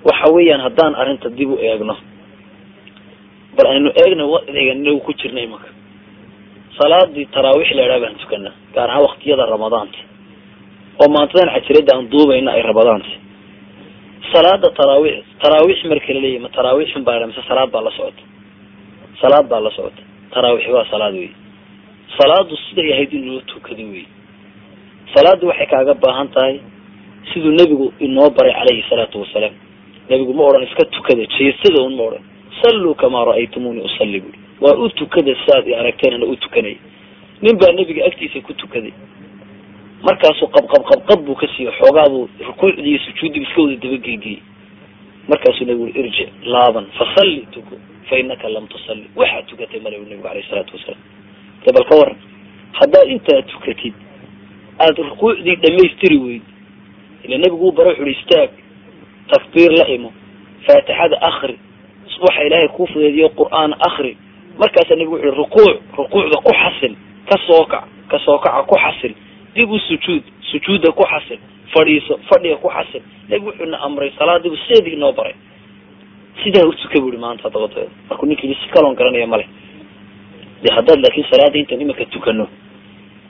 [0.07, 1.95] waxa weeyaan haddaan arrinta dib u eegno
[3.57, 4.23] bal aynu eegna
[4.61, 5.69] eeganagu ku jirna imanka
[6.79, 9.99] salaadii taraawiix la idhaha baan tukanaa gaar ahaan waktiyada ramadaanta
[11.01, 13.09] oo maantadan xajirada aan duubayna ay ramadaanta
[14.33, 18.23] salaada taraawiix taraawiix marka la leeyahy ma taraawiixun baa mise salaad baa la socota?
[19.21, 20.01] Salaad baa la socota.
[20.33, 21.31] Taraawiix waa salaad wey
[22.17, 24.05] salaadu siday ahayd in loo tukado wey
[25.15, 26.59] salaadu waxay kaaga baahan tahay
[27.33, 29.53] siduu nebigu inoo baray calayhi salaatu wasalaam.
[30.09, 32.23] Nebigu ma odhan iska tukada jeesada un ma odhan.
[32.61, 36.77] Salluu kamaa ra'aytumuuni usalli bui waa u tukada siaad i aragteen ana u tukanay.
[37.41, 38.93] Nin baa nebiga agtiisa ku tukaday
[40.03, 44.39] markaasuu qabqab qabqab buu ka siiyo xoogaabuu rukuucdii iyo sujuuddii iska wada dabageygeyey
[45.27, 47.75] markaasuu nebigu ui irjic laaban fasalli tuko
[48.09, 49.05] fa inaka lam tusalli.
[49.15, 51.01] Waxaad tukatay male nebigu alayhi salaatu wasalaam.
[51.65, 52.17] De bal ka waran
[52.73, 53.93] haddaad intaad tukatid
[54.79, 56.41] aada rukuucdii dhamaystiri weyd
[57.23, 58.49] ila nebigu uu bara wuxu uhi istaag
[59.27, 60.13] takbiir la imo
[60.67, 61.59] faatixada akri
[62.21, 64.17] waxa ilaahay kuu fudeediyo qur'aan akri
[64.59, 66.95] markaasaa nebigu wuxu uhi rukuuc rukuucda ku xasil
[67.29, 69.13] ka soo kac ka soo kaca ku xasil
[69.55, 71.39] dib u sujuud sujuudda ku xasil
[71.73, 75.33] fadhiiso fadhiga ku xasil nebigu wuxuuna amray salaadiibu sideedii inoo baray.
[76.43, 79.45] Sidaa u tuka bu ihi maanta dabadeeda markuu ninkii si kaloon garanaya male
[80.63, 82.47] de haddaad laakiin salaada intaan imika tukano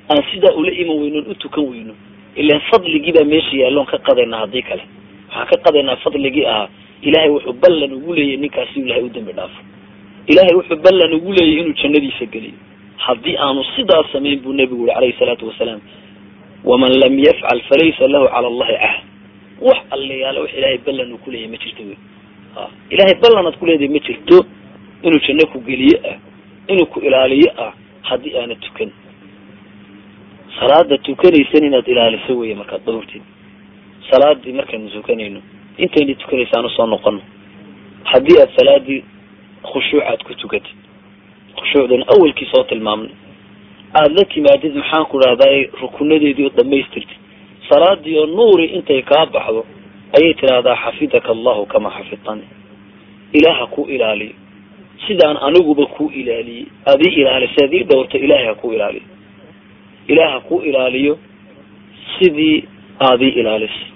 [0.10, 1.94] aan sidaa ula iman weynoon u tukan weyno.
[2.36, 4.82] Ilan fadligii baa meesha yaalloon ka qadaynaa haddii kale.
[5.30, 6.68] Waxaan ka qadaynaa fadligii ahaa.
[7.02, 9.62] Ilaahay wuxuu ballan ugu leeyahy ninkaasi ilahay u dembi dhaafo.
[10.28, 12.54] Ilaahay wuxuu ballan ugu leeyahy inuu jannadiisa geliyo.
[12.98, 15.82] Haddii aanu sidaas samayn buu nebigu yihi calayhi salaatu wasalaam
[16.64, 19.02] waman lam yafcal falaysa lahu cala allahi cahd
[19.62, 21.98] wax allayaala wax ilaahay ballan uu kuleeyahy ma jirto wey
[22.58, 24.46] a ilaahay ballanaad kuleedahay ma jirto
[25.04, 26.18] inuu janno ku geliye ah
[26.68, 28.92] inuu ku ilaaliyo ah haddii aana tukan
[30.60, 33.22] salaada tukanaysan inaad ilaaliso wey markaad dhawrtid
[34.12, 35.42] salaadii markaynu tukanayno
[35.78, 37.22] intayna tukanaysa aanu soo noqono
[38.04, 39.04] haddii aad salaadii
[39.64, 40.76] khushuucaad ku tukatid
[41.56, 43.12] khushuucdan awalkii soo tilmaamnay
[43.94, 47.18] aada la timaadid maxaan ku dhahdaa rukunadeedii oo dhamaystirtid
[47.70, 49.66] salaadii oo nuuri intay kaa baxdo
[50.18, 52.44] ayay tidhaahdaa xafidaka allahu kamaa xafidtani.
[53.34, 54.34] Ilaah ha ku ilaaliyo
[55.08, 59.04] sidaan aniguba ku ilaaliyey adii ilaalisay adii dhowrta ilaahay ha ku ilaaliyo
[60.08, 61.18] ilaah ha ku ilaaliyo
[62.20, 62.64] sidii
[63.00, 63.88] aadii ilaalisay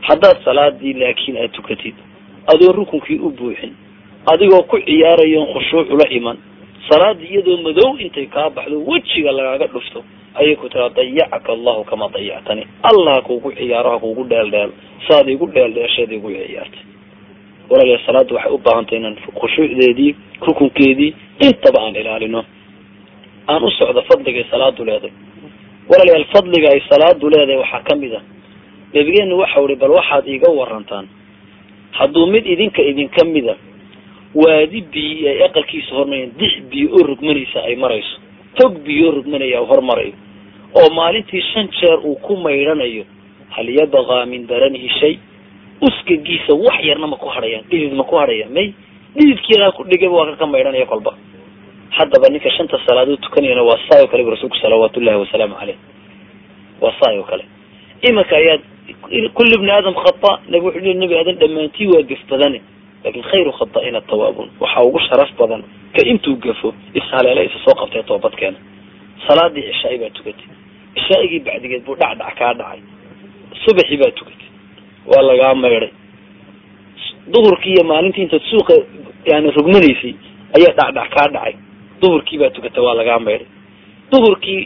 [0.00, 1.94] haddaad salaadii laakiin aad tukatid.
[2.46, 3.72] Adoo rukunkii u buuxin
[4.26, 6.36] adigoo ku ciyaarayoon khushuucu la iman
[6.88, 12.08] salaadii iyadoo madow intay kaa baxdo wejiga lagaaga dhufto ayay ku tiraa dayacaka allahu kamaa
[12.08, 14.72] dayactani allah kuugu ciyaaro ha kuugu dheeldheelo
[15.08, 16.82] saad igu dheeldheesheed igu ciyaartay.
[17.70, 20.14] Walaalayaal salaada waxay u baahantay inaan khushuucdeedii
[20.46, 21.14] rukunkeedii
[21.46, 22.44] intaba aan ilaalino.
[23.48, 25.12] Aan u socdo fadligay salaadu leedahay
[25.90, 28.22] walaalayaal fadliga ay salaadu leedahay waxaa ka mid ah.
[28.94, 31.06] Nabigeenu waxau ihi bal waxaad iiga warantaan
[31.92, 33.56] hadduu mid idinka idinka mida
[34.34, 38.16] waadi biyo ay aqalkiisa hormarayaan dix biyo oo rogmanaysa ay marayso.
[38.58, 40.14] Tog biyo oo rogmanaya hormarayo.
[40.74, 43.04] Oo maalintii shan jeer uu ku maydhanayo
[43.50, 45.18] hal yabqaa min daranihi shay
[45.80, 48.52] uskagiisa wax yarna ma ku hadhayaan dhidid ma ku hadhayaan.
[48.52, 48.72] May
[49.16, 51.12] dhididkiiraa ku dhigayba waa kaka maydhanaya kolba.
[51.92, 55.76] Haddaba ninka shanta salaadood tukanayana waa saay o kale bu rasuulku salawaatu ullahi wasalaamu caleyh
[56.80, 57.44] waa saay oo kale.
[58.02, 58.60] Imanka ayaad
[59.36, 62.60] kulli bni aadam khata nabig wuxuu li nebi aadan dhammaantii waa gaf badane
[63.04, 65.62] laakiin khayru khata'ina tawaabun waxaa ugu sharaf badan
[65.96, 68.58] ka intuu gafo ishaleele isa soo qabtee toobadkeena
[69.26, 70.46] salaadii cishaai baa tukatay
[70.96, 72.80] cishaaigii bacdigeed buu dhacdhac kaa dhacay
[73.64, 74.48] subaxii baa tukatay
[75.10, 75.90] waa lagaa maydhay
[77.32, 78.74] duhurkii iyo maalintii intaad suuqa
[79.30, 80.14] yani rogmanaysay
[80.56, 81.54] ayaa dhacdhac kaa dhacay
[82.02, 83.46] duhurkii baa tukatay waa lagaa maydhay
[84.12, 84.60] duhurkii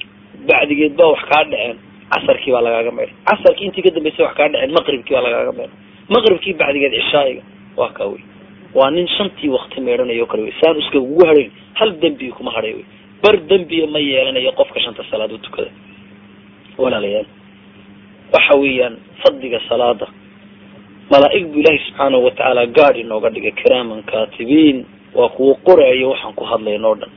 [0.49, 1.77] bacdigeed baa wax kaa dhaceen
[2.12, 5.77] casarkii baa lagaaga meedhay casarkii intii ka dambeysay wax kaa dhaceen maqribkii baa lagaaga meedhay
[6.14, 7.42] maqribkii bacdigeed cishaa'iga
[7.76, 8.22] waa kaa wey
[8.74, 12.50] waa nin shantii wakti meedhanayo o kale wey saan uska ugu hadhayn hal dembi kuma
[12.56, 12.84] hadhay wey
[13.22, 15.70] bar dembiya ma yeelanayo qofka shanta salaad u tukada.
[16.78, 17.26] Walaalayaal
[18.34, 20.06] waxa weeyaan fadliga salaada.
[21.10, 24.84] Malaa'ig bu ilaahi subxaanahu watacaala gaad inooga dhigay kiraaman kaatibiin.
[25.14, 27.10] Waa kuwo qoraayo waxaan ku hadlayno o dhan.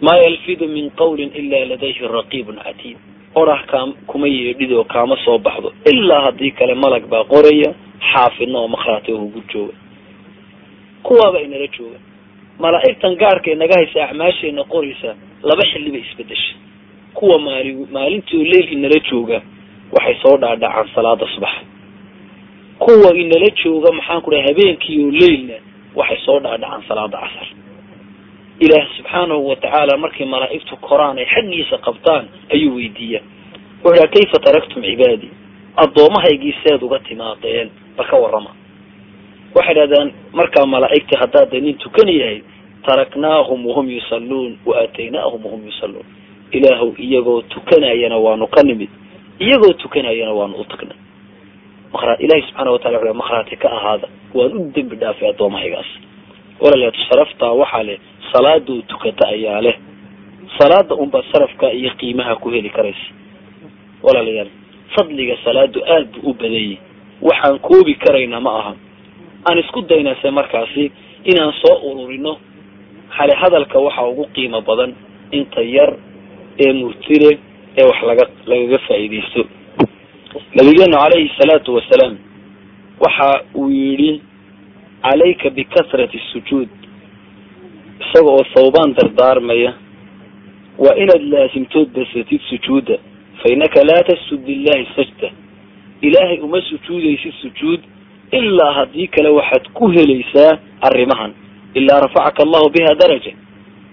[0.00, 2.96] Maa yalfidu min qawlin ila ladayhi raqiibun catiid
[3.34, 5.72] orah kaam kuma yeedhid oo kaama soo baxdo.
[5.92, 7.74] Ilaa haddii kale malag baa qoraya
[8.12, 9.74] xaafidna oo makhraati oo ugu jooga.
[11.02, 11.98] Kuwaaba inala jooga.
[12.58, 15.10] Malaa'igtan gaadhka inaga haysa acmaasheena qoraysa
[15.42, 16.54] laba xilli bay isbedesha
[17.14, 19.42] kuwa maali maalintii oo leil inala jooga
[19.92, 21.54] waxay soo dhaadhacaan salaada subax.
[22.78, 25.54] Kuwa inala jooga maxaan ku dhahay habeenkii oo leilna
[25.94, 27.48] waxay soo dhaadhacaan salaada casar.
[28.60, 33.22] Ilaah subxaanahu watacaala markay malaa'igtu koraan ay xaggiisa qabtaan ayuu weydiiyaa.
[33.84, 35.30] Wuxu dhaha kayfa taraktum cibaadii?
[35.76, 38.50] Addoomahaygii seed uga timaadeen ba ka warrama.
[39.54, 42.42] Waxay dhahdaan markaa malaa'igta haddaada nin tukan yahay
[42.86, 46.06] taraknaahum wahum yusalluun wa aataynaahum wahum yusalluun.
[46.52, 48.88] Ilaahow iyagoo tukanayana waanu ka nimid
[49.40, 50.96] iyagoo tukanayana waanu u tagnay
[51.92, 55.86] mara ilahi subxaana watala wuxu makhraati ka ahaada waan u dembi dhaafay addoommahaygaas.
[56.60, 57.98] Walaaleed sharaftaa waxaa leh
[58.32, 59.76] salaadoo tukata ayaa leh.
[60.58, 63.12] Salaada unbaa sarafka iyo qiimaha ku heli karaysa.
[64.02, 64.48] Walaalayaal
[64.96, 66.76] fadliga salaadu aad buu u badanyay
[67.22, 68.72] waxaan koobi karaynaa ma aha.
[69.48, 70.92] Aan isku daynase markaasi
[71.24, 72.38] inaan soo ururino.
[73.08, 74.94] Hale hadalka waxa ugu qiimo badan
[75.32, 75.90] inta yar
[76.64, 77.38] ee murtile
[77.78, 79.42] ee wax laga lagaga faa'iidaysto.
[80.56, 82.14] Nabigeenu calayhi salaatu wasalaam
[83.04, 84.20] waxa uu yidhi
[85.02, 86.68] calayka bikasrati sujuud.
[88.02, 89.72] Isaga oo sawbaan dardaarmaya
[90.78, 92.96] waa inaad laasimtood basatid sujuudda
[93.42, 95.28] fa innaka laa tasjud lilahi sajda
[96.02, 97.80] ilaahay uma sujuudaysid sujuud
[98.32, 101.32] ilaa haddii kale waxaad ku helaysaa arrimahan.
[101.74, 103.32] Ilaa rafacaka allahu biha daraja.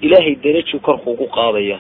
[0.02, 1.78] Ilaahay darajuu kor kuugu qaadaya.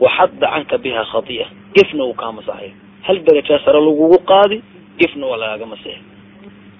[0.00, 2.72] Waxadda canka biha khati'a gefna uu kaa masaxaya.
[3.06, 4.58] Hal darajaa sare lagugu qaadi?
[4.98, 6.02] Gefna waa lagaaga masixi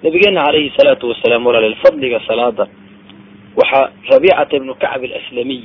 [0.03, 2.65] nabigeena calayhi salaatu wasalaam walaal fadliga salaada.
[3.59, 5.63] Waxaa rabiicata ibnu kacb alaslamiy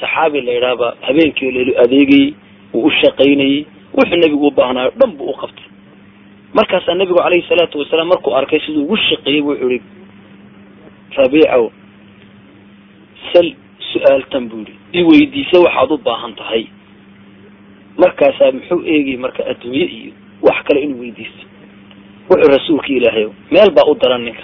[0.00, 2.34] saxaabi la yidhaahba habeenkii leelu adeegayey
[2.74, 5.65] uu u shaqaynayey wuxuu nebigu u baahnaayo dhan buu u qabtay
[6.54, 9.82] markaasaa nebigu calayhi salaatu wasalaam markuu arkay siduu ugu shaqeeyey wuxuu yihi
[11.16, 11.64] rabiicow
[13.32, 13.48] sal
[13.92, 16.66] su'aaltan buu yihi i weydiisa waxaad u baahan tahay.
[17.98, 21.44] Markaasaa muxuu eegay marka adduunye iyo wax kale inuu weydiisto.
[22.30, 24.42] Wuxuu rasuulka ilaahayow meel baa u daran ninka.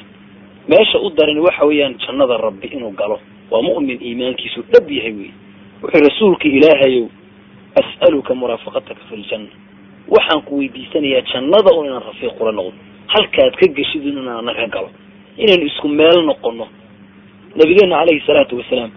[0.68, 3.20] Meesha u daran waxa weeyaan jannada rabbi inuu galo.
[3.50, 5.30] Waa mu'min iimaankiisu dhab yahay wey
[5.82, 7.06] wuxuu rasuulka ilaahayow
[7.80, 9.52] as'aluka muraafaqataka fi ljanna
[10.08, 12.72] waxaan ku weydiisanayaa jannada un inaan rafiiq kula noqdo.
[13.06, 14.90] Halkaad ka geshid inaan naga galo.
[15.38, 16.68] Inaynu isku meel noqono.
[17.56, 18.90] Nabigeena calayhi salaatu wasalaam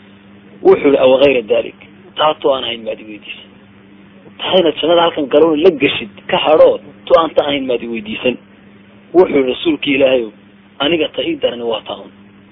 [0.64, 1.76] wuxuu yihi awa hayra dalik
[2.16, 3.44] taatoo aan ahayn maad i weydiisa
[4.40, 8.38] tahayna jannada halkan galona la geshid ka hadhoo to aan ta ahayn maad i weydiisan.
[9.14, 10.32] Wuxuu yihi rasuulka ilaahayow
[10.80, 12.12] aniga ta ii darani waa taa un.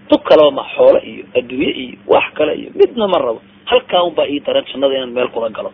[0.10, 3.42] Tu kaleba ma xoolo iyo adduunye iyo wax kale iyo midna ma rabo.
[3.66, 5.72] Halkaa un baa ii daran jannada inaan meel kula galo.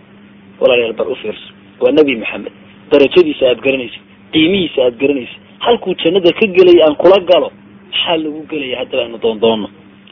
[0.60, 1.54] Walaalayaal bar u fiirso.
[1.82, 2.52] Waa nebi maxamed
[2.92, 4.02] darajadiisa aad garanaysid
[4.34, 7.50] qiimihiisa aad garanaysid halkuu jannada ka gelaya aan kula galo
[7.92, 9.68] maxaa lagu gelaya haddaba aynu doondoono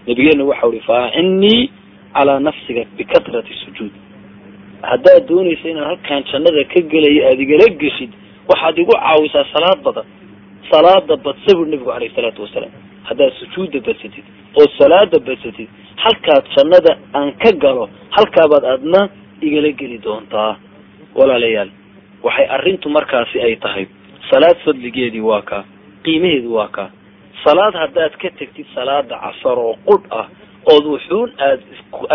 [0.07, 1.69] nabigeena waxau ihi faacinnii
[2.15, 3.93] calaa nafsiga bikatrati sujuud.
[4.91, 8.11] Haddaad doonaysa inaan halkaan jannada ka gelaya aad igala geshid
[8.49, 10.05] waxaad igu caawisaa salaad badan.
[10.71, 12.71] Salaada badsa buri nabigu alayhi salaatu wasalaam.
[13.09, 14.25] Haddaad sujuudda badsatid
[14.59, 15.69] oo salaada badsatid
[16.03, 19.01] halkaad jannada aan ka galo halkaabaad adna
[19.41, 20.51] igala geli doontaa.
[21.17, 21.69] Walaalayaal
[22.23, 23.87] waxay arrintu markaasi ay tahay
[24.31, 25.63] salaad fadligeedii waa kaa
[26.03, 26.89] qiimaheedu waa kaa
[27.43, 30.27] salaad haddaad ka tegtid salaada casar oo qudh ah
[30.73, 31.61] ood wuxuun aad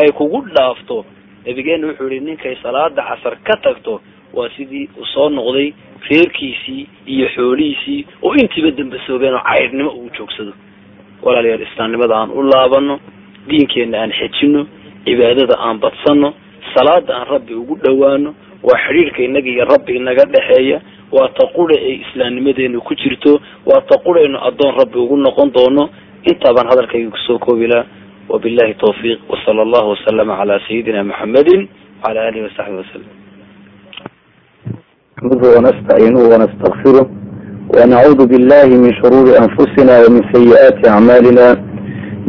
[0.03, 1.05] ay kugu dhaafto.
[1.47, 4.01] Nabigeena wuxuu yihi ninkay salaada casar ka tagto
[4.35, 5.73] waa sidii uu soo noqday
[6.11, 10.53] reerkiisii iyo xoolihiisii oo intiiba dambasoobeen oo caydhnimo uu joogsado.
[11.23, 13.01] Walaalayaal islaamnimada aan u laabano
[13.49, 14.67] diinkeenna aan xejino
[15.05, 16.35] cibaadada aan badsano
[16.75, 20.82] salaada aan rabbi ugu dhowaano waa xidhiirka inaga iyo rabbi inaga dhexeeya
[21.12, 25.90] waa ta qura ay islaamnimadeenu ku jirto waa ta quraynu addoon rabbi ugu noqon doono
[26.24, 27.86] intaabaan hadalkayga kusoo koobi laha
[28.30, 31.68] wabillahi tawfiiq wasala allahu wasalama calaa sayidina muxamedin
[32.04, 33.10] wacala alihi wasaxbi wasalam
[35.18, 37.06] نحمده ونستعينه ونستغفره
[37.76, 41.48] ونعوذ بالله من شرور أنفسنا ومن سيئات أعمالنا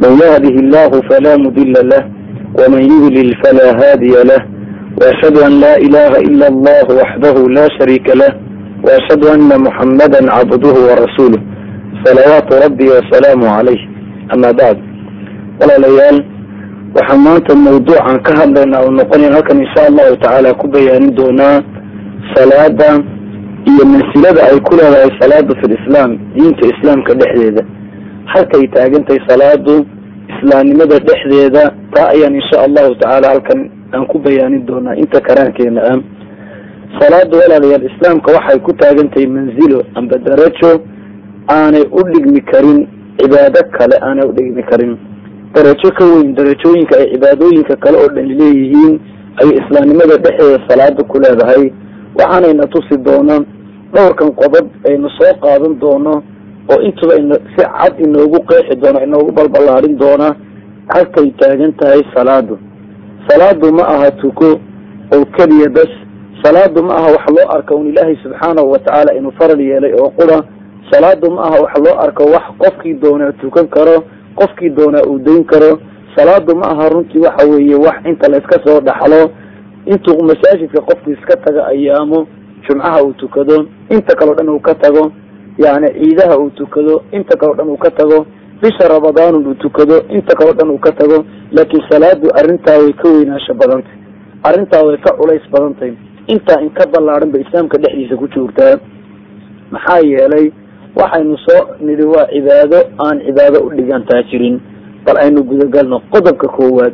[0.03, 2.03] من يهده الله فلا مضل له
[2.59, 4.41] ومن يضلل فلا هادي له
[5.02, 8.32] وأشهد أن لا إله إلا الله وحده لا شريك له
[8.86, 11.42] وأشهد أن محمدا عبده ورسوله.
[12.06, 13.82] صلوات ربي وسلامه عليه.
[14.34, 14.78] أما بعد
[15.60, 16.18] walaalayaal
[16.96, 21.62] waxaan waxaa maanta mawduucan ka hadlaynaa oo noqonayn halkan insha allahu tacaala ku bayaanin doonaa
[22.34, 22.90] salaada
[23.70, 27.64] iyo mansilada ay ku leedahay salaada fi lislaam diinta islaamka dhexdeeda.
[28.34, 29.76] Halkay taagantahay salaadu
[30.34, 33.60] islaamnimada dhexdeeda taa ayaan insha allahu tacaala halkan
[33.94, 36.00] aan ku bayaanin doonaa inta karaankeena ah
[37.00, 40.72] salaada walaalayaal islaamka waxay ku taagantahay manzilo amba darajo
[41.56, 44.98] aanay u dhigmi karin cibaado kale aanay u dhigmi karin.
[45.56, 48.94] Darajo ka weyn darajooyinka ay cibaadooyinka kale oo dhan leeyihiin
[49.42, 51.64] ayay islaamnimada dhexdeeda salaada ku leedahay.
[52.18, 53.36] Waxaanayna tusi doona
[53.94, 56.14] dhowrkan qodob aynu soo qaadan doono
[56.72, 57.14] oo intuba
[57.56, 60.36] si cad inoogu qeexi doono inoogu balballaadhin doona
[60.94, 62.58] halkay taagan tahay salaadu
[63.28, 64.60] salaadu ma aha tuko
[65.16, 65.90] oo keliya bas
[66.44, 70.44] salaadu ma aha wax loo arko un ilaahay subxaanahu watacaala inuu faral yeelay oo qura
[70.92, 74.04] salaadu ma aha wax loo arko wax qofkii doonaa tukan karo
[74.36, 75.80] qofkii doonaa uu dayn karo.
[76.16, 79.32] Salaadu ma aha runtii waxa weeye wax inta la iska soo dhaxlo.
[79.86, 82.28] Intuu masaajidka qofku iska taga ayaamo
[82.68, 85.12] jumcaha uu tukado inta kaleo dhan uu ka tago
[85.58, 88.26] yani ciidaha uu tukado inta kaleo dhan uu ka tago
[88.64, 93.10] bisha ramadaanun uu tukado inta kaleo dhan uu ka tago laakiin salaadu arrintaa way ka
[93.10, 93.98] weynaansho badantay.
[94.44, 95.92] Arrintaa way ka culays badantay.
[96.28, 98.78] Intaa in ka ballaadhan ba islaamka dhexdiisa ku joogtaa.
[99.72, 100.52] Maxaa yeelay
[100.96, 104.60] waxaynu soo nidhi waa cibaado aan cibaado u dhigantaa jirin.
[105.06, 106.94] Bal aynu gudagalno qodobka koowaad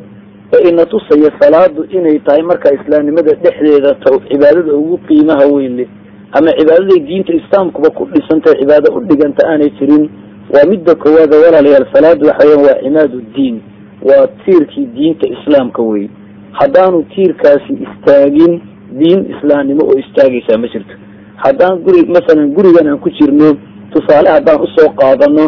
[0.53, 5.87] ee ina tusaya salaadu inay tahay markaa islaamnimada dhexdeeda t cibaadada ugu qiimaha weyn leh.
[6.33, 10.09] Ama cibaadaday diinta islaamkuba ku dhisantahay cibaado u dhiganta aanay jirin
[10.53, 13.61] waa midda koowaada walaalayaal salaadu waxaweyan waa cimaadu diin
[14.09, 16.07] waa tiirkii diinta islaamka wey
[16.51, 18.61] haddaanu tiirkaasi istaagin
[18.99, 20.93] diin islaamnimo oo istaagaysaa ma jirto.
[21.35, 23.49] Haddaan guri masalan gurigan aan ku jirno
[23.93, 25.45] tusaale haddaan u soo qaadano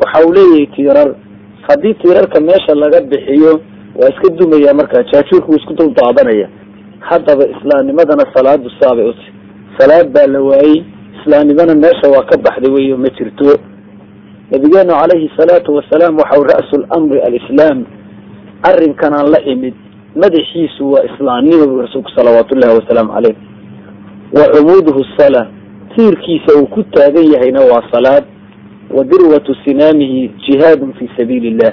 [0.00, 1.14] waxa uu leeyahay tiirar.
[1.68, 3.60] Haddii tiirarka meesha laga bixiyo
[3.98, 6.48] waa iska dumaya markaa jaajuurka wuu isku dul daadanaya.
[7.00, 9.26] Haddaba islaamnimadana salaadu saabay uti
[9.78, 10.84] salaad baa la waayey
[11.20, 13.58] islaamnimana meesha waa ka baxday weyo ma jirto
[14.52, 17.84] nabigeenu calayhi salaatu wasalaam waxau ra'su lamri alislaam.
[18.62, 19.74] Arrinkanaan la imid.
[20.16, 23.36] Madaxiisu waa islaamnima rasuulku salawaatu ullahi wasalaamu caleyh
[24.36, 25.46] wa cumuuduhu salaa
[25.96, 28.24] tiirkiisa uu ku taagan yahayna waa salaad.
[28.92, 31.72] Wa dirwatu sinaamihi jihaadun fi sabiili illah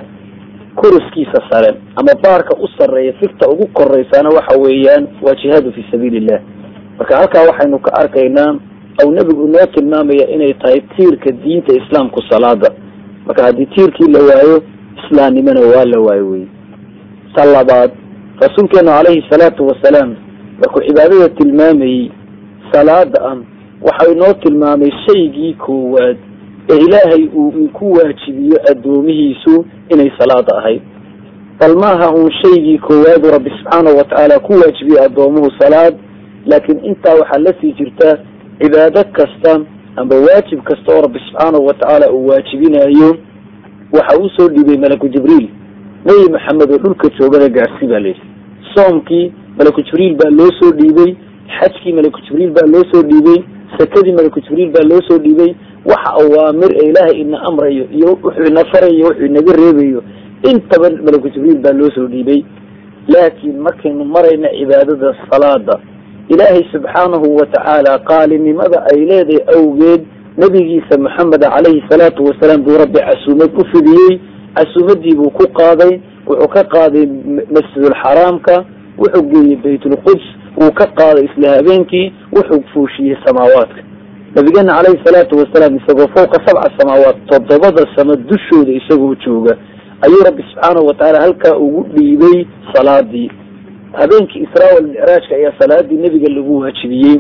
[0.76, 6.18] kuruskiisa sare ama baarka u sareeya figta ugu koraysaana waxa weeyaan waa jihaadu fi sabiili
[6.18, 6.40] illah
[6.98, 8.56] marka halkaa waxaynu ka arkaynaa
[9.04, 12.70] aw nebigu inoo tilmaamaya inay tahay tiirka diinta islaamku salaada.
[13.26, 14.64] Marka haddii tiirkii la waayo
[15.04, 16.46] islaamnimona waa la waayo wey
[17.36, 17.92] ta labaad
[18.42, 20.16] rasuulkeenu calayhi salaatu wasalaam
[20.60, 22.12] markuu cibaadada tilmaamayey
[22.72, 23.38] salaada ah
[23.82, 26.18] waxau inoo tilmaamay shaygii koowaad
[26.70, 30.82] ee ilaahay uu ku waajibiyo addoomihiisu inay salaada ahayd.
[31.60, 35.96] Bal maaha uun shaygii koowaadu rabbi subxaanahu watacaala ku waajibiyo addoomuhu salaad
[36.46, 38.18] laakiin intaa waxaa la sii jirta
[38.60, 39.62] cibaado kasta
[39.96, 43.10] amba waajib kasta oo rabbi subxaanahu watacaala uu waajibinayo
[43.94, 45.48] waxa uu soo dhiibay malaku jibriil.
[46.06, 48.22] Nebi maxamed oo dhulka joogada gaadhsi baa layidhi
[48.76, 51.16] soomkii malaku jibriil baa loo soo dhiibay
[51.60, 53.40] xajkii malaku jibriil baa loo soo dhiibay
[53.78, 58.46] sakadii malaku jibriil baa loo soo dhiibay waxa awaamir ee ilaahay ina amrayo iyo wuxuu
[58.48, 60.04] ina farayo wuxuu inaga reebayo.
[60.52, 62.44] Intaba malaku jibriil baa loo soo dhiibay
[63.08, 65.80] laakiin markaynu marayna cibaadada salaada
[66.30, 70.02] ilaahay subxaanahu watacaala qaalinimada ay leedahay awgeed
[70.38, 74.20] nabigiisa maxameda calayhi salaatu wasalaam buu rabbi casuumad u fidiyey
[74.56, 75.94] casuumadii buu ku qaaday
[76.28, 77.06] wuxuu ka qaaday
[77.56, 78.56] masjidulxaraamka
[78.98, 80.26] wuxuu geeyey baytulquds
[80.62, 83.82] wuu ka qaaday isla habeenkii wuxuu fuushiyey samaawaadka.
[84.36, 89.58] Nabigeena calayhi salaatu wasalaam isagoo fawqa sabca samaawaat toddobada samo dushooda isagoo jooga
[90.06, 93.32] ayuu rabbi subxaanahu watacaala halkaa ugu dhiibay salaadii
[93.94, 97.20] habeenkii israa wal micraajka ayaa salaadii nebiga lagu waajibiyey.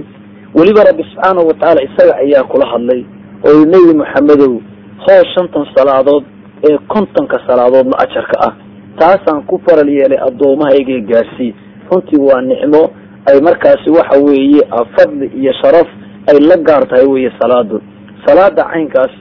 [0.55, 3.05] Weliba rabbi subxaanahu watacaala isaga ayaa kula hadlay
[3.47, 4.53] oo nebi maxamedow
[5.05, 6.23] hoos shantan salaadood
[6.69, 8.53] ee kontonka salaadoodna ajarka ah.
[8.99, 11.53] Taasaan ku faral yeelay addoomahaygee gaarsii
[11.91, 12.89] runtii waa nicmo.
[13.25, 14.61] Ay markaasi waxa weeye
[14.97, 15.87] fadli iyo sharaf
[16.27, 17.81] ay la gaar tahay weye salaadu
[18.25, 19.11] salaada caynkaas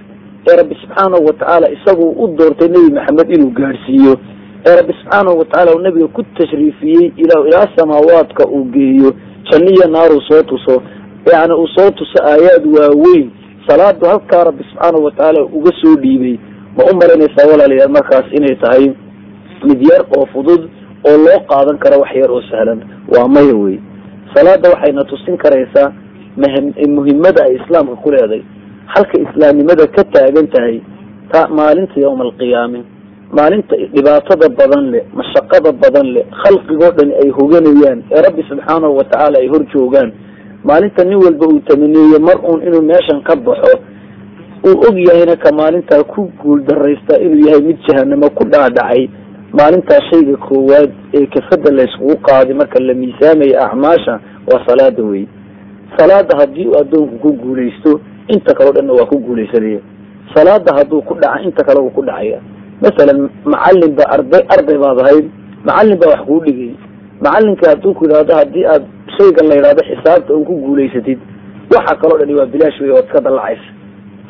[0.50, 4.16] ee rabbi subxaanahu watacaala isagu u doortay nebi maxamed inuu gaadhsiiyo
[4.66, 9.12] ee rabbi subxaanahu watacaala uu nabiga ku tashriifiyey ilaa ilaa samaawaadka uu geeyo
[9.50, 10.82] janniyo naaruu soo tuso
[11.32, 13.30] yani uu soo tuso aayaad waaweyn.
[13.68, 16.36] Salaadu halkaa rabbi subxaanahu watacaala uga soo dhiibay.
[16.76, 18.86] Ma u malaynaysaa walaalayaal markaas inay tahay
[19.68, 20.62] mid yar oo fudud
[21.08, 22.80] oo loo qaadan karo wax yar oo sahlan.
[23.14, 23.78] Waa maya wey.
[24.34, 25.92] Salaada waxayna tusin karaysaa
[26.88, 28.42] muhimada ay islaamka ku leeday
[28.86, 30.80] halka islaamnimada ka taagan tahay
[31.32, 32.80] ta maalinta yawma alqiyaame
[33.32, 39.38] maalinta dhibaatada badan leh mashaqada badan leh khalqigoo dhan ay hoganayaan ee rabbi subxaanahu watacaala
[39.38, 40.12] ay hor joogaan.
[40.64, 43.74] Maalinta nin walba uu tamaneeyo mar uun inuu meeshan ka baxo
[44.64, 49.08] uu og yahayna ka maalintaa ku guul daraystaa inuu yahay mid jahanamo ku dhaadhacay.
[49.52, 54.20] Maalintaa shayga koowaad ee kafada layskugu qaaday marka la miisaamaya acmaasha
[54.50, 55.26] waa salaada wey
[55.98, 59.80] salaada haddii uu addoonku ku guulaysto inta kaleo dhanna waa ku guulaysanaya.
[60.34, 62.40] Salaada hadduu ku dhaca inta kale uu ku dhacaya
[62.84, 65.26] masalan macalin ba arday arday baad ahayd
[65.64, 66.72] macalin baa wax kuu dhigay.
[67.24, 68.84] Macalinka hadduu ku yidhaahdo haddii aad
[69.18, 71.18] shaygan la yidhahdo xisaabta un ku guulaysatid
[71.74, 73.68] waxa kaloo dhani waa bilaash wey ood ka dallacaysa.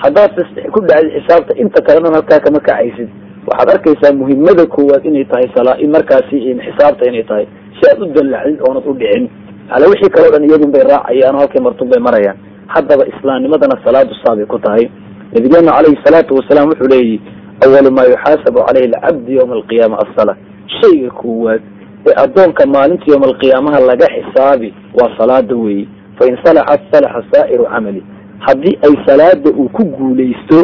[0.03, 0.33] Haddaad
[0.73, 3.09] ku dhacdid xisaabta inta kalena halkaa kama kacaysid.
[3.49, 6.37] Waxaad arkaysaa muhimada koowaad inay tahay sala markaasi
[6.67, 7.47] xisaabta inay tahay.
[7.77, 9.29] Si aad u dallacdid oonad u dhicin.
[9.69, 12.39] Ala wixii kaleo dhan iyadun bay raacayaan oo halkay martun bay marayaan.
[12.75, 14.89] Haddaba islaamnimadana salaadu saabay ku tahay.
[15.37, 17.21] Nabigeenu calayhi salaatu wasalaam wuxuu leeyihi
[17.67, 20.37] awalu maa yuxaasabu caleyhi alcabdu yawma alqiyaama asala
[20.81, 21.63] shayga koowaad
[22.07, 25.89] ee addoonka maalinta yawma alqiyaamaha laga xisaabi waa salaada weeye.
[26.19, 28.03] Fain salaxat salaxa saa'iru camali.
[28.39, 30.59] Haddii ay salaada uu ku guulaysto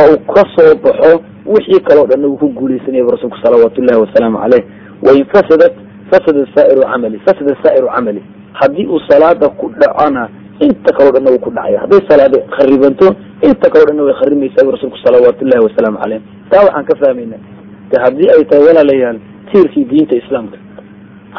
[0.00, 4.00] oo uu ka soo baxo wixii kaleo dhanna uu ku guulaysanaya bu rasuulku salawaatu ullahi
[4.00, 4.64] wasalaamu caleyh
[5.02, 5.72] wain fasadat
[6.10, 8.22] fasada saa'iru camali fasada saa'iru camali.
[8.52, 10.28] Haddii uu salaada ku dhacona
[10.66, 11.80] inta kaleo dhanna wuu ku dhacaya.
[11.80, 13.06] Hadday salaada kharibanto
[13.42, 17.36] inta kaleo dhanna way kharimaysaa bu rasuulku salawaatu ullahi wasalaamu caleyh taa waxaan ka fahmayna
[17.90, 19.18] de haddii ay tahay walaalayaal
[19.52, 20.58] tiirkii diinta islaamka.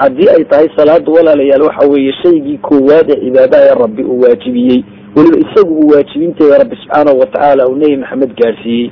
[0.02, 4.84] Haddii ay tahay salaada walaalayaal waxa weeye shaygii koowaad ee cibaadaha rabbi uu waajibiyey.
[5.16, 8.92] Weliba isagu uu waajibinteeda rabbi subxaanahu watacaala uu nebi maxamed gaadhsiiyey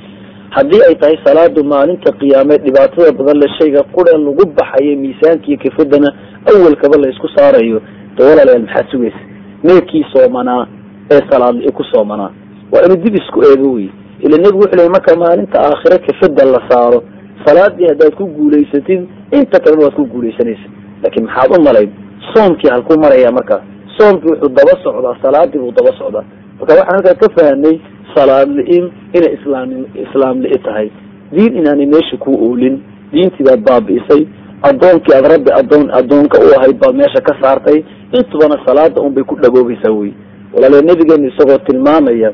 [0.50, 6.10] haddii ay tahay salaadu maalinta qiyaameed dhibaatada badan le shayga qura lagu baxayo miisaankiiyo kafadana
[6.52, 7.82] awalkaba la isku saarayo.
[8.18, 9.20] De walaalayaal maxaad sugaysa
[9.64, 10.68] neefkii soomanaa
[11.12, 12.32] ee salaadli ku soomanaa
[12.72, 13.90] waa inuu dib isku eego wey
[14.20, 17.04] ila nebigu wuxuu ley marka maalinta aakhire kafada la saaro
[17.46, 19.02] salaadii haddaad ku guulaysatid
[19.32, 20.68] inta kalena waad ku guulaysanaysa
[21.04, 21.90] laakiin maxaad u malayd
[22.34, 23.62] soomkii halkuu maraya markaa.
[23.98, 26.24] Soomkii wuxuu daba socdaa salaadii buu daba socdaa.
[26.60, 27.80] Marka waxaan halkaa ka fahanay
[28.16, 28.86] salaad li-in
[29.18, 29.70] inay islaam
[30.06, 30.90] islaam li-i tahay.
[31.32, 32.76] Diin inaanay meesha ku oolin
[33.12, 34.22] diintii baad baabi'isay
[34.64, 37.84] addoonkii aad rabbi adoon addoonka u ahayd baad meesha ka saartay.
[38.12, 40.14] Intubana salaada un bay ku dhagoobaysaa wey
[40.54, 42.34] walaale nabigeenu isagoo tilmaamaya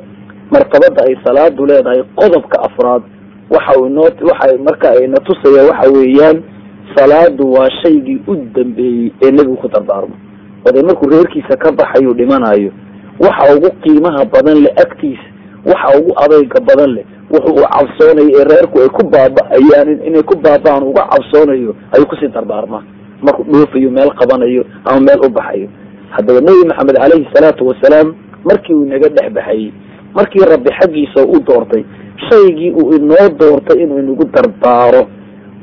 [0.52, 3.02] martabada ay salaadu leedahay qodobka afraad.
[3.50, 6.44] Waxa uu inoo waxa marka ayna tusaya waxa weeyaan
[6.96, 10.16] salaadu waa shaygii u dambeeyey ee nebigu ku dardaarmo.
[10.66, 12.72] Oday markuu reerkiisa ka baxayu dhimanayo
[13.20, 15.24] waxa ugu qiimaha badan leh agtiisa
[15.66, 17.06] waxa ugu adayga badan leh
[17.36, 22.16] wuxu uu cabsoonayo ee reerku ay ku baaba'ayaan inay ku baaba'aan uga cabsoonayo ayuu ku
[22.20, 22.84] sii dardaarmaa.
[23.22, 25.68] Markuu dhoofayo meel qabanayo ama meel u baxayo.
[26.16, 29.72] Haddaba nebi maxamed caleyhi salaatu wasalaam markii uu inaga dhex baxayey
[30.16, 31.84] markii rabbi xaggiisa u doortay
[32.30, 35.04] shaygii uu inoo doortay inuu inagu dardaaro.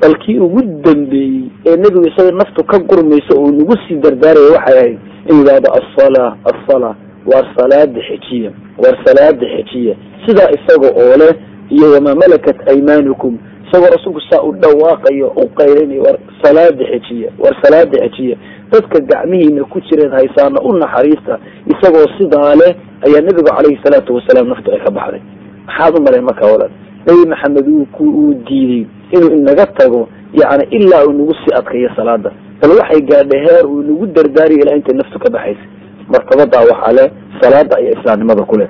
[0.00, 4.98] Balkii ugu dambeeyey ee nebigu isaga naftu ka gurmayso oo inagu sii dardaaraya waxay ahayd
[5.30, 6.90] in yidhaahdo asala asala
[7.26, 8.50] waar salaada xejiya
[8.82, 9.94] waar salaada xejiya
[10.26, 11.32] sidaa isaga oo leh
[11.74, 13.38] iyo wamaa malakat aymaanukum.
[13.66, 18.36] Isagoo rasuulku saa u dhawaaqayo u qaylinayo war salaada xejiya war salaada xejiya
[18.72, 21.38] dadka gacmihiina ku jireed haysaana u naxariista
[21.72, 22.72] isagoo sidaa leh
[23.06, 25.22] ayaa nebigu calayhi salaatu wasalaam naftu ay ka baxday.
[25.66, 26.72] Maxaad u malayn markaa walaal?
[27.06, 30.08] Nebi maxamed uu diiday inuu inaga tago
[30.40, 34.76] yani ilaa uu nagu sii adkayo salaada bal waxay gaadhay heer uu inagu dardaariyo ilaa
[34.76, 35.64] intay naftu ka baxaysa.
[36.12, 37.08] Martabadaa waxaa leh
[37.40, 38.68] salaada ayaa islaamnimada ku leh.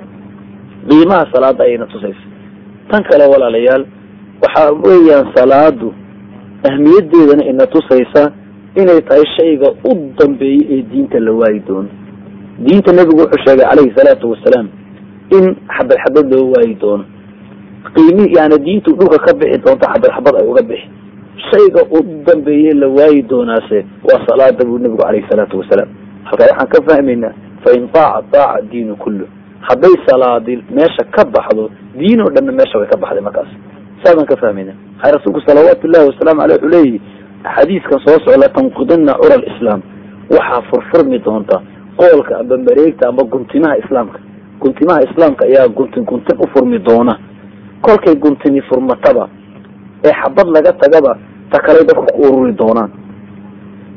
[0.89, 2.23] Qiimaha salaada ayayna tusaysa
[2.91, 3.85] tan kale walaalayaal
[4.43, 5.93] waxa weeyaan salaadu
[6.69, 8.31] ahmiyadeedana ina tusaysa
[8.75, 11.89] inay tahay shayga u dambeeyey ee diinta la waayi doono.
[12.59, 14.67] Diinta nebigu wuxuu sheegay calayhi salaatu wasalaam
[15.37, 17.05] in xabad xabad loo waayi doono.
[17.95, 20.87] Qiimi yani diintu dhulka ka bixi doonto xabad xabad ay uga bixi.
[21.51, 25.89] Shayga u dambeeye la waayi doonaase waa salaada buu nebigu calayhi salaatu wasalaam.
[26.23, 27.33] Halkaa waxaan ka fahmaynaa
[27.65, 29.27] fain taaca taaca diinu kullu
[29.69, 33.47] hadday salaadi meesha ka baxdo diin oo dhanna meesha way ka baxday markaas.
[34.03, 37.01] Saasaan ka fahmayna hay rasuulku salawaatu llahi wasalaamu aleyh wuxuu leeyihi
[37.55, 39.81] xadiiskan soo socda tanqudina cura lislaam
[40.35, 41.61] waxaa furfurmi doonta
[41.97, 44.19] qoolka amba mareegta amba guntimaha islaamka.
[44.59, 47.13] Guntimaha islaamka ayaa guntin guntin u furmi doona.
[47.81, 49.27] Kolkay guntini furmataba
[50.05, 51.17] ee xabad laga tagaba
[51.51, 52.91] ta kaley dadku ku ururi doonaan.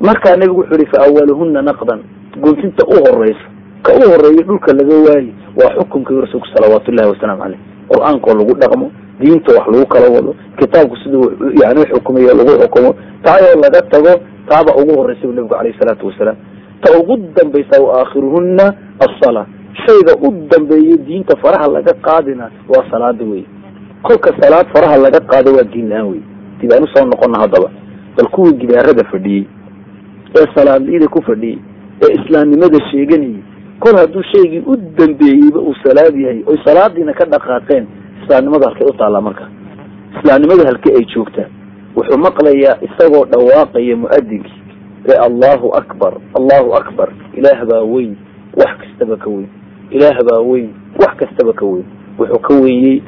[0.01, 2.01] Markaa nebigu wuxuu yihi fa awaluhuna naqdan.
[2.43, 3.47] Guntinta u horeysa
[3.83, 7.61] ka u horreeya dhulka laga waayi waa xukumkii rasuulku salawaatu llahi wasalaamu caleyh.
[7.91, 13.61] Qur'aankoo lagu dhaqmo diinta wax lagu kala wado kitaabku siduu yani uxukumayo lagu xukumo taayoo
[13.63, 14.13] laga tago
[14.49, 16.37] taaba ugu horreysay nabigu caleyhi salaatu wasalaam.
[16.83, 18.65] Ta ugu dambaysa wa aakhiruhuna
[19.07, 19.47] asala
[19.87, 23.45] shayga u dambeeya diinta faraha laga qaadina waa salaada wey
[24.03, 26.23] kolka salaad faraha laga qaado waa diin la'aan wey
[26.61, 27.71] dib u soo noqona haddaba.
[28.17, 29.47] Bal kuwii gidaarada fadhiyey
[30.37, 31.59] ee salaadliida ku fadhiyey
[32.03, 33.43] ee islaamnimada sheeganayay
[33.81, 37.87] kol hadduu shaygii u dambeeyeyba uu salaad yahay oy salaadiina ka dhaqaaqeen
[38.23, 39.49] islaamnimada halkay u taallaa marka.
[40.19, 41.49] Islaamnimada halkee ay joogtaa
[41.97, 44.63] wuxuu maqlayaa isagoo dhawaaqaya mu'adinkii
[45.09, 48.17] ee allahu akbar allahu akbar ilaah baa weyn
[48.57, 49.49] wax kastaba ka weyn
[49.91, 50.71] ilaah baa weyn
[51.01, 51.85] wax kastaba ka weyn.
[52.19, 53.03] Wuxuu ka weeyey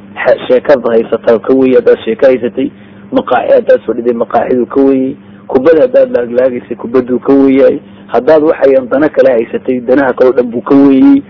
[0.49, 2.71] sheekada haysataa ka weeyey haddaad sheeko haysatay
[3.13, 5.17] maqaaxi haddaad fadhiday maqaaxiduu ka weeyey
[5.47, 7.79] kubad haddaad laaglaagaysay kubaduu ka weeyahay
[8.13, 11.23] haddaad waxayan dana kale haysatay danaha kaleo dhan buu ka weeyey.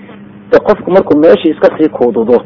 [0.53, 2.39] De qofku markuu meesha iska sii kuududo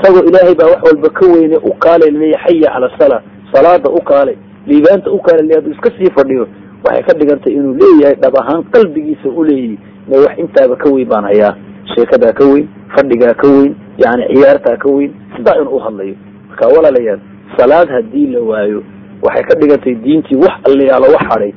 [0.00, 2.10] isagoo ilaahay baa wax walba ka weyne u kaalay
[2.44, 6.48] xaya cala sala salaada u kaalay liibaanta u kaalay le iska sii fadhiyo
[6.84, 11.08] waxay ka dhigantay inuu leeyahay dhab ahaan qalbigiisa u leeyahay me wax intaaba ka weyn
[11.08, 11.54] baan hayaa
[11.94, 16.14] sheekadaa ka weyn fadhigaa ka weyn yani ciyaartaa ka weyn sidaa inuu uhadlayo
[16.48, 17.20] marka walaalayaal
[17.56, 18.82] salaad haddii la waayo
[19.22, 21.52] waxay ka dhigantay diintii wax allayaalo wax hadhay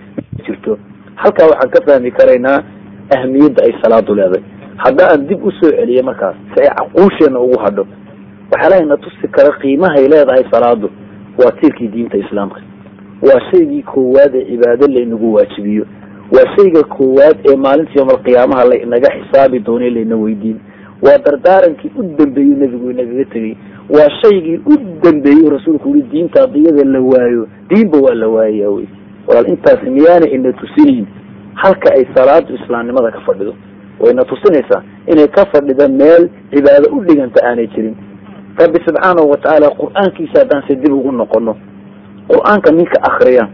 [0.45, 0.78] jirto
[1.16, 2.64] halkaa waxaan ka fahmi karaynaa
[3.18, 4.43] ahmiyadda ay salaadu leedahay
[4.78, 7.88] hadda aan dib u soo celiya markaas si ay caquusheena ugu hadho
[8.51, 10.89] waxyaalaha na tusi kara qiimahay leedahay salaadu.
[11.38, 12.61] Waa tiirkii diinta islaamka.
[13.22, 15.86] Waa shaygii koowaad ee cibaado laynagu waajibiyo.
[16.32, 20.59] Waa shayga koowaad ee maalinta yoomalqiyaamaha la inaga xisaabi doone layna weydiin.
[21.01, 23.55] Waa dardaarankii u dambeeyey nebigu inagaga tegey.
[23.89, 28.86] Waa shaygii u dambeeyey rasuulku yii diinta hadiyada la waayo diinba waa la waayaya wey
[29.28, 31.05] walaal intaasi miyaana ina tusinayn
[31.53, 33.53] halka ay salaadu islaamnimada ka fadhido
[33.99, 37.95] wayna tusinaysaa inay ka fadhido meel cibaado u dhiganta aanay jirin.
[38.59, 41.55] Rabbi subxaanahu watacaala qur'aankiisa haddaan se dib ugu noqono
[42.30, 43.47] qur'aanka ninka akriya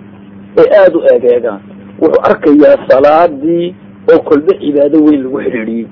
[0.58, 1.60] ee aada u eegeegaan
[2.02, 3.76] wuxuu arkayaa salaadii
[4.14, 5.88] oo kolba cibaado weyn lagu xidhiidhiyey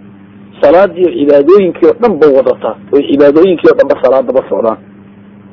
[0.61, 4.77] salaadii oo cibaadooyinkii oo dhan ba wadata oo cibaadooyinkii oo dhan ba salaadaba socdaan.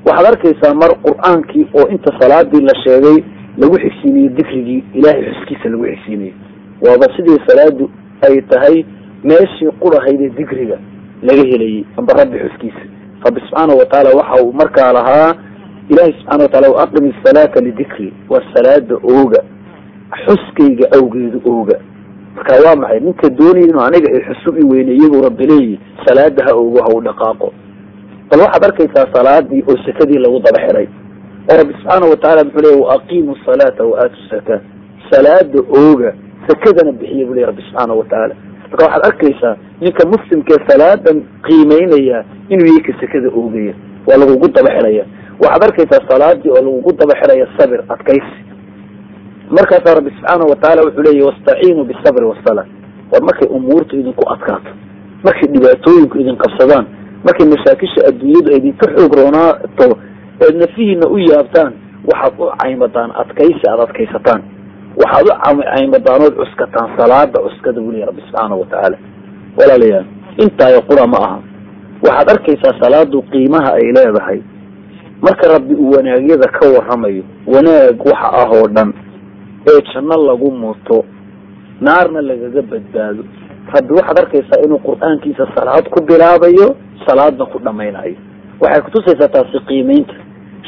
[0.07, 3.19] Waxaad arkaysaa mar qur'aankii oo inta salaadii la sheegay
[3.59, 6.35] lagu xigsiinayey dikrigii ilaahay xuskiisa lagu xigsiinayey
[6.87, 7.91] waaba sidii salaadu
[8.29, 8.85] ay tahay
[9.25, 10.79] meeshii qurahaydee dikriga
[11.23, 12.85] laga helayey amba rabbi xuskiisa.
[13.25, 15.35] Rabbi subxaanahu watacaala waxa uu markaa lahaa
[15.89, 19.41] ilahi subxana wataala wa aqim isalaata lidikri waa salaada ooga
[20.25, 21.79] xuskayga awgeedu ooga.
[22.37, 23.01] Marka waa maxay?
[23.01, 26.89] Ninka doonaya inuu aniga ay xusub i weyneeye buu rabbi leeyihi salaada ha oogo ha
[26.97, 27.53] u dhaqaaqo.
[28.31, 30.89] Bal waxaad arkaysaa salaadii oo sakadii lagu daba xiray
[31.51, 34.61] oo rabbi subxaana wataala muxuu leeya waaqiimu salaata wa aatu saka
[35.11, 36.11] salaada ooga
[36.49, 38.35] sakadana bixiya buu leya rabbi subxaana watacaala
[38.71, 41.17] marka waxaad arkaysaa ninka muslimkee salaadan
[41.47, 43.75] qiimeynaya inuu yahay ka sakada oogaya
[44.07, 45.05] waa lagugu daba xiraya.
[45.43, 48.37] Waxaad arkaysaa salaadii oo lagugu daba xiraya sabir adkaysi.
[49.57, 52.67] Markaasaa rabbi subxaana watacaala wuxuu leeyahy wastaciinuu bisabri wasala
[53.13, 54.71] war markay umuurtu idinku adkaato
[55.25, 56.87] markay dhibaatooyinku idin qabsadaan
[57.25, 59.89] markay mashaakisha adduunyadu idinka xoog roonaato
[60.41, 61.73] eed nafihiina u yaabtaan
[62.11, 64.43] waxaad u caymadaan adkaysi aada adkaysataan.
[65.03, 65.27] Waxaad
[65.59, 68.97] u caymadaan ood cuskataan salaada cuskada buu leeyahy rabbi subxaana watacaala
[69.59, 70.07] walaalayaal
[70.45, 71.39] intaayo qura ma aha.
[72.07, 74.41] Waxaad arkaysaa salaadu qiimaha ay leedahay.
[75.23, 78.93] Marka rabbi uu wanaagyada ka waramayo wanaag waxa ah oo dhan
[79.71, 81.05] ee janno lagu muto
[81.81, 83.23] naarna lagaga badbaado.
[83.75, 86.77] Rabbi waxaad arkaysaa inuu qur'aankiisa salaad ku bilaabayo
[87.07, 88.17] salaadna ku dhamaynayo
[88.61, 90.15] waxay kutusaysaa taasi qiimeynta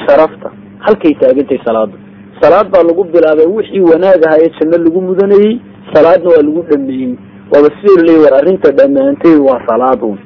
[0.07, 0.51] sharafta.
[0.87, 1.97] Halkay taagantahay salaada
[2.43, 5.61] salaad baa lagu bilaabay wixii wanaag ahaa ee janno lagu mudanayey
[5.95, 7.15] salaadna waa lagu dhameeyey
[7.53, 10.19] waaba sidoo laleeya war arrinta dhammaanteed waa salaad un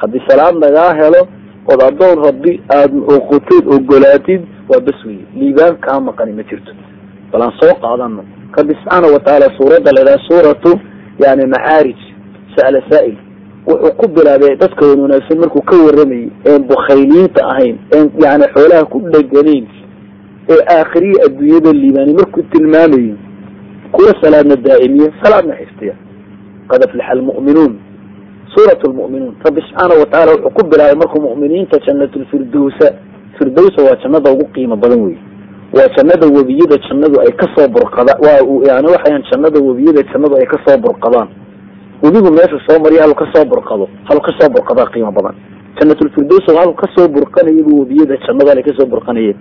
[0.00, 1.22] haddii salaad lagaa helo
[1.72, 6.72] ood addoon rabbi aada oqoteed ogolaatid waa bas weye liibaan kaa maqani ma jirto.
[7.32, 8.22] Bal aan soo qaadano
[8.58, 10.70] rabbi subxaana watacaala suuradda la idhaha suuratu
[11.24, 12.00] yani macaarij
[12.56, 13.16] sa'la saa'il
[13.66, 18.84] wuxuu ku bilaabay dadka wan wanaagsan markuu ka waramayay een bukhayliinta ahayn een yani xoolaha
[18.84, 19.66] ku dheganayn
[20.48, 23.14] ee aakhiriya adduunyada liibaani markuu tilmaamayo
[23.92, 25.94] kuwa salaadna daa'imiya salaadna xiftiya
[26.68, 27.74] qad aflaxa almu'minuun
[28.54, 32.86] suurat lmu'minuun rabbi subxaana watacaala wuxuu ku bilaabay markuu mu'miniinta jannatulfirdowsa
[33.38, 35.16] firdowsa waa jannada ugu qiimo badan wey
[35.76, 40.46] waa jannada webiyada jannadu ay ka soo burqada waa yani waxayan jannada webiyada jannadu ay
[40.46, 41.28] ka soo burqadaan
[42.02, 45.34] webigu meeshu soo mariya halu ka soo burqado halu ka soo burqadaa qiimo badan.
[45.78, 49.36] Jannatulfirdows halu ka soo burqanayaba webiyada jannada ay ka soo burqanayeen.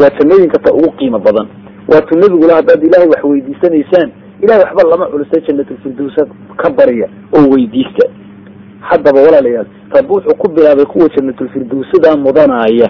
[0.00, 1.48] Waa jannooyinka ta ugu qiimo badan.
[1.88, 4.08] Waatuu nebigula haddaad ilaahay wax weydiisanaysaan
[4.42, 6.26] ilahay waxba lama culisa jannatulfirdowsa
[6.56, 8.08] ka barya oo weydiista.
[8.80, 12.88] Haddaba walaalayaal rabbi wuxuu ku bilaabay kuwa jannatulfirdowsadaa mudanaya.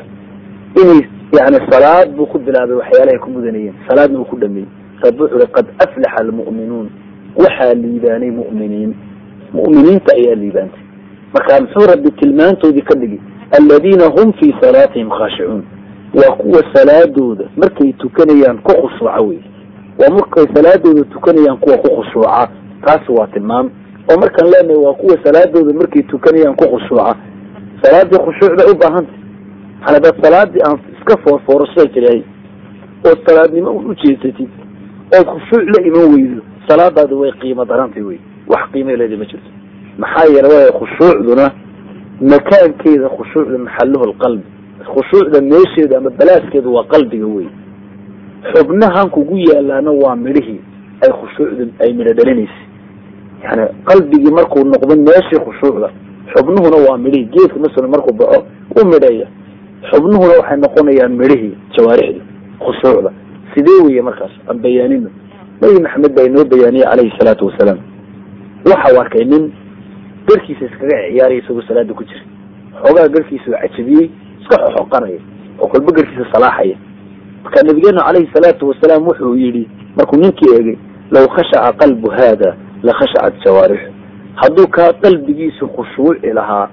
[0.83, 1.01] Inay
[1.39, 4.69] yani salaad buu ku bilaabay waxyaalahay ku mudanayeen salaadna uu ku dhameeyey
[5.05, 6.91] rabbi wuxu uhi qad aflaxa almu'minuun
[7.37, 8.95] waxaa liibaanay mu'miniin.
[9.53, 10.81] Mu'miniinta ayaa liibaantay.
[11.35, 13.21] Marka muxuu rabbi tilmaantoodii ka dhigi
[13.59, 15.63] aladiina hum fii salaatihim khaashicuun
[16.15, 19.39] waa kuwa salaadooda markay tukanayaan ku khushuuca wey
[19.99, 22.49] waa markay salaadooda tukanayaan kuwa ku khushuuca.
[22.85, 23.71] Taasi waa tilmaam.
[24.11, 27.15] Oo markaan leenahay waa kuwa salaadooda markay tukanayaan ku khushuuca.
[27.83, 29.19] Salaadii khushuuc u baahantay
[29.81, 32.23] maxaa hadaad salaadii aan iska foorfoorasada jirahay
[33.05, 34.49] ood salaadnimo u jeesatid
[35.19, 38.19] ood khushuuc la iman weydo salaadaadi way qiimo darantay wey.
[38.47, 39.51] Wax qiimay ma jirto.
[39.99, 41.53] Maxaa yeele waay khushuucduna
[42.21, 44.45] makaankeeda khushuucda maxaluhu lqalbi
[44.85, 47.47] khushuucda meesheeda ama balaaskeedu waa qalbiga wey.
[48.55, 50.61] Xubnahan kugu yaalaana waa midhihii.
[51.03, 52.67] Ay khushuucdu ay midho dhalinaysay
[53.43, 55.91] yani qalbigii markuu noqdo meeshii khushuucda
[56.35, 57.31] xubnuhuna waa midhihii.
[57.33, 58.45] Geedka masalan markuu baxo
[58.83, 59.27] u midhaya
[59.91, 62.23] xubnuhuna waxay noqonayaan midhihii jawaarixda
[62.59, 63.11] khushuucda.
[63.55, 64.33] Sidee weye markaas?
[64.49, 65.11] Aan bayaanino
[65.61, 67.79] nabi maxamed baa inoo bayaaniyey calayhi salaatu wasalaam.
[68.65, 69.53] Waxau arkay nin
[70.29, 72.23] garkiisa iskaga ciyaaraya isagoo salaada ku jira
[72.83, 75.21] xoogaa garkiisa waa cajabiyey iska xoxoqanaya
[75.61, 76.77] oo kolba garkiisa salaaxaya
[77.45, 80.77] marka nabigeenu calayhi salaatu wasalaam wuxuu yidhi markuu ninkii eegay
[81.11, 83.91] law khashaca qalbu haada la khashacat jawaarixu
[84.35, 86.69] hadduu kaa qalbigiisu khushuuci lahaa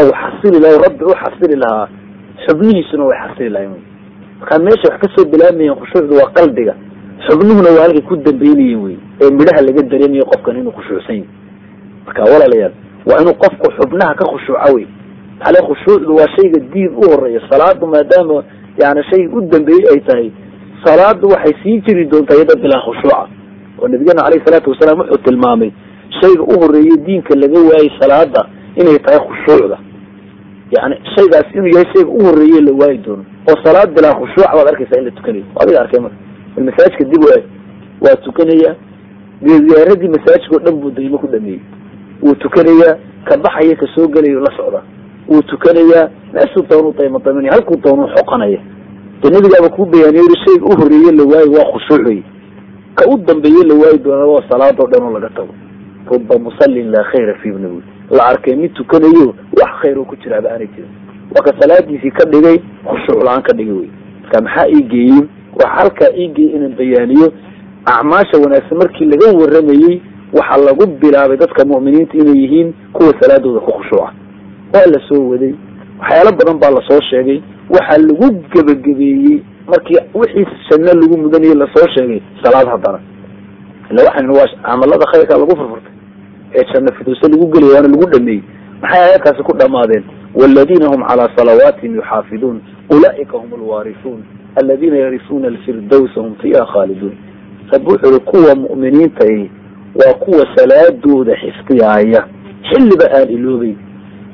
[0.00, 1.88] aw xasili laha rabbi u xasili lahaa
[2.46, 3.74] xubnihiisuna way xasili lahayn.
[4.40, 6.74] Markaa meesha wax ka soo bilaamayeen khushuucdu waa qalbiga
[7.26, 11.24] xubnuhuna waa halkay ku dambeynayeen wey ee midhaha laga dareemayo qofkan inuu khushuucsan
[12.06, 12.72] marka walaalayaal
[13.06, 14.86] waa inuu qofku xubnaha ka khushuuca wey
[15.38, 18.44] maxale khushuucdu waa shayga diin u horreeya salaadu maadaama
[18.82, 20.30] yani shay u dambeeyey ay tahay
[20.84, 23.26] salaadu waxay sii jiri doontaa iyada bilaa khushuuca.
[23.78, 25.70] Oo nabigeena caleyhi salaatu wasalaam wuxuu tilmaamay
[26.20, 28.40] shayga u horeeyey diinka laga waayey salaada
[28.80, 29.78] inay tahay khushuucda.
[30.76, 33.24] Yani shaygaas inuu yahay shayga u horeeye la waayi doono.
[33.50, 36.16] Oo salaad bilaa khushuuc baad arkaysaa in la tukanayo adiga arkay marka
[36.56, 37.24] masaajidka dib
[38.00, 38.76] waa tukanaya.
[39.42, 41.60] Ziyaaradii masaajidka o dhan buu daymo ku dhameeyey
[42.22, 44.82] wuu tukanayaa ka baxaya ka soo la socda.
[45.28, 48.58] Wuu tukanayaa meeshuu doonu daymodaminaya halkuu doonu xoqanaya
[49.22, 52.22] de nabigaaba kuu bayaaniyo yiri shayga u horeeye la waayo waa khushuuc wey
[52.94, 55.54] ka u dambeeye la waayi doona waa salaadoo dhan oo laga tago.
[56.10, 60.66] Ruba musallin laa khayra fi nabi la arkay mid tukanayo wax khayr ku jiraaba aanay
[60.66, 60.90] jirin.
[61.34, 63.90] Waa ka salaadiisii ka dhigay khushuuc la'aan ka dhigay wey.
[64.22, 65.22] Marka maxaa ii geeyey
[65.58, 67.32] waxa halkaa ii geeyey inaan bayaaniyo.
[67.84, 70.00] Acmaasha wanaagsan markii laga waramayey
[70.32, 74.12] waxaa lagu bilaabay dadka mu'miniinta inay yihiin kuwa salaadooda ku khushuuca
[74.74, 75.54] waa la soo waday.
[76.00, 77.42] Waxyaalo badan baa la soo sheegay.
[77.70, 83.00] Waxaa lagu gebagabeeyey markii wixii janno lagu mudanayay la soo sheegay salaad haddana.
[83.90, 85.92] Ila waxaan waa camalada khayrka lagu furfurtay
[86.54, 88.42] ee janno fiduuse lagu gelaya waana lagu dhameeyey.
[88.82, 92.60] Maxay aayadkaasi ku dhamaadeen waladiina hum calaa salawaatihim yuxaafiduun.
[92.90, 94.20] Ulaa'ika hum alwaarisuun
[94.56, 97.16] aladiina yarisuuna alfirdowsa hum fiiha khaaliduun
[97.72, 99.26] rabbi wuxuu uri kuwa mu'miniinta
[100.00, 102.26] waa kuwa salaadooda xifdiyaaya
[102.70, 103.74] xilliba aan iloobay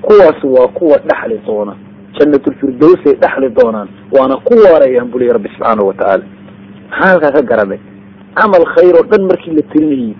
[0.03, 1.75] kuwaas waa kuwa dhaxli doona
[2.19, 6.25] jannatulfirdowsay dhaxli doonaan waana ku waarayaan buliya rabbi subxaana watacaala
[6.91, 7.79] maxaa halkaa ka garanay
[8.35, 10.15] camal khayr oo dhan markii la tirinayay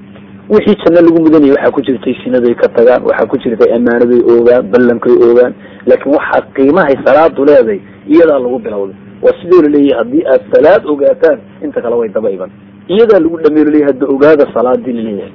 [0.51, 4.63] wixii janno lagu mudanayay waxaa ku jirtay sinaday ka tagaan waxaa ku jirtay ammaanaday oogaan
[4.73, 5.55] ballankay oogaan
[5.87, 10.83] laakiin waxaa qiimahay salaadu leedahay iyadaa lagu bilowday waa sidoo la leeyahay haddii aad salaad
[10.95, 12.51] ogaataan inta kale way daba iban
[12.89, 15.33] iyadaa lagu dhameey la leeyahay hadda ogaada salaadii la leeyahay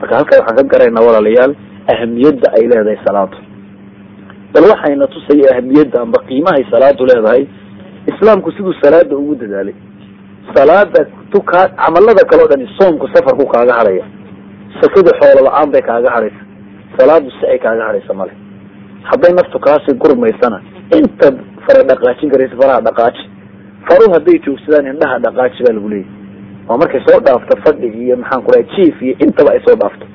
[0.00, 1.54] marka halkaa waxaan ka garaynaa walaalayaal
[1.94, 3.36] ahamiyadda ay leedahay salaadu
[4.54, 7.46] bal waxayna tusaya ahamiyadda amba qiimahay salaadu leedahay
[8.12, 9.74] islaamku siduu salaada ugu dadaalay.
[10.54, 14.04] Salaada tukaa camalada kale o dhani soomku safarku kaaga hadhaya.
[14.80, 16.42] Sakada xoolo la'aan bay kaaga hadhaysa.
[16.98, 18.32] Salaadu si ay kaaga hadhaysa male
[19.10, 20.58] hadday naftu kaasi gurmaysana
[20.98, 21.36] intaad
[21.66, 23.22] fara dhaqaajin karaysa faraha dhaqaaji.
[23.88, 26.10] Faruhu hadday joogsadaan indhaha dhaqaaji baa lagu leeyahy
[26.68, 30.06] waa markay soo dhaafto fadhi iyo maxaan kuraha jief iyo intaba ay soo dhaafto.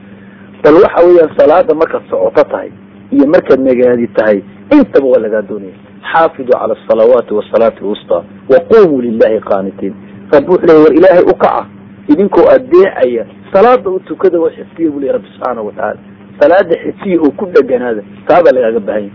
[0.64, 2.72] Bal waxa weeyaan salaada markaad socoto tahay
[3.12, 4.39] iyo markaad nagaadi tahay
[4.72, 5.76] intaba waa lagaa doonaya
[6.12, 9.93] xaafiduu cala asalawaati wasalaati alwustaa waqumuu lilahi qaanitiin.
[10.34, 11.66] Rabbi wuxu leey war ilaahay u kaca
[12.08, 16.00] idinkoo adeecaya salaada u tukada oo xifdiya bu ley rabbi subxaana watacaala
[16.39, 19.12] salaada xifdiya oo ku dheganaada taabaa lagaaga bahanya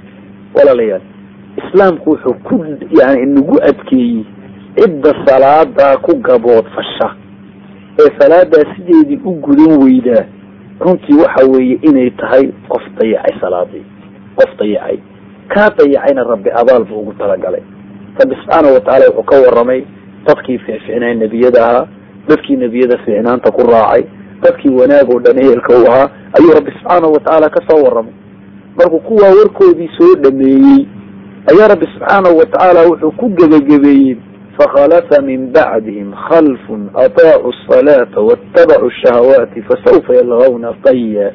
[0.55, 1.01] walaalayaal
[1.61, 2.64] islaamku wuxuu ku
[3.00, 4.24] yani nagu adkeeyey
[4.76, 7.09] cidda salaadaa ku gabood fasha.
[8.00, 10.24] Ee salaadaa sideedii u gudan weydaa
[10.80, 13.84] runtii waxa weeye inay tahay qof dayacay salaadii
[14.36, 14.98] qof dayacay.
[15.48, 17.62] Kaa dayacayna rabbi abaal buu ugu talagalay.
[18.20, 19.84] Rabbi subxaana watacaala wuxuu ka waramay
[20.26, 21.86] dadkii fiicfiicnaa nebiyada ahaa
[22.28, 24.03] dadkii nebiyada fiicnaanta ku raacay
[24.42, 28.12] dadkii wanaag oo dhan ehelka u ahaa ayuu rabbi subxaana watacaala ka soo waramay
[28.78, 30.86] markuu kuwaa warkoodii soo dhameeyey
[31.51, 34.16] ayaa rabbi subxaana watacaala wuxuu ku gebagabeeyey
[34.59, 41.32] fakhalafa min bacdihim khalfun ataacuu asalaata waاtabacuu shahawaati fasawfa yalgawna qaya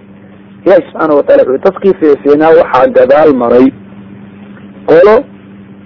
[0.66, 3.68] ilahi subxaana watala wuxu dadkii feefeenaa waxaa gadaal maray.
[4.86, 5.16] Qolo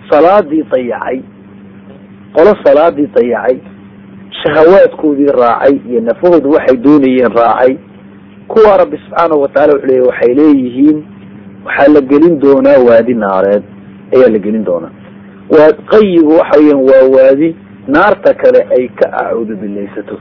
[0.10, 1.22] salaadii dayacay
[2.36, 3.58] qolo salaadii dayacay
[4.44, 7.78] shahawaadkoodii raacay iyo nafahoodu waxay doonayeen raacay.
[8.48, 11.04] Kuwa rabbi subxaana wataala wuxuu leeya waxay leeyihiin
[11.66, 13.64] waxaa la gelin doonaa waadi naareed
[14.16, 14.92] ayaa la gelin doonaa
[15.50, 17.56] waa qayigu waxa weeyaan waa waadi
[17.88, 20.20] naarta kale ay ka acuudu bilaysato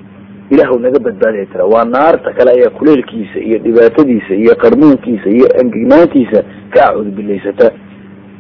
[0.51, 6.43] ilaahu naga badbaadaya tira waa naarta kale ayaa kuleelkiisa iyo dhibaatadiisa iyo qarmuunkiisa iyo angegnaantiisa
[6.71, 7.71] ka acuudu bilaysata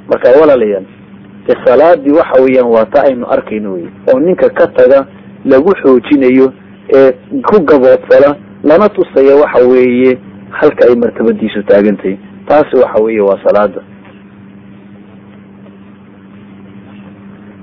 [0.08, 0.84] marka walaalayaal
[1.46, 5.06] de salaadii waxa weeyaan waa ta aynu arkayno wey oo ninka ka taga
[5.44, 6.52] lagu xoojinayo
[6.94, 7.12] ee
[7.48, 10.18] ku gaboodsada lana tusaya waxa weeye
[10.50, 12.16] halka ay martabadiisu taagantahay
[12.48, 13.82] taasi waxa weeye waa salaada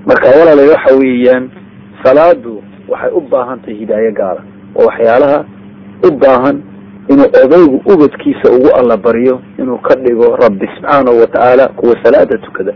[0.08, 1.44] marka walaalay waxa weeyaan
[2.04, 4.42] salaadu waxay u baahan tahay hidaayo gaara
[4.76, 5.38] oo waxyaalaha
[6.08, 6.56] u baahan
[7.12, 12.72] inuu odaygu ubadkiisa ugu allabaryo inuu ka dhigo rabbi subxaanahu watacaala kuwa salaada tukada.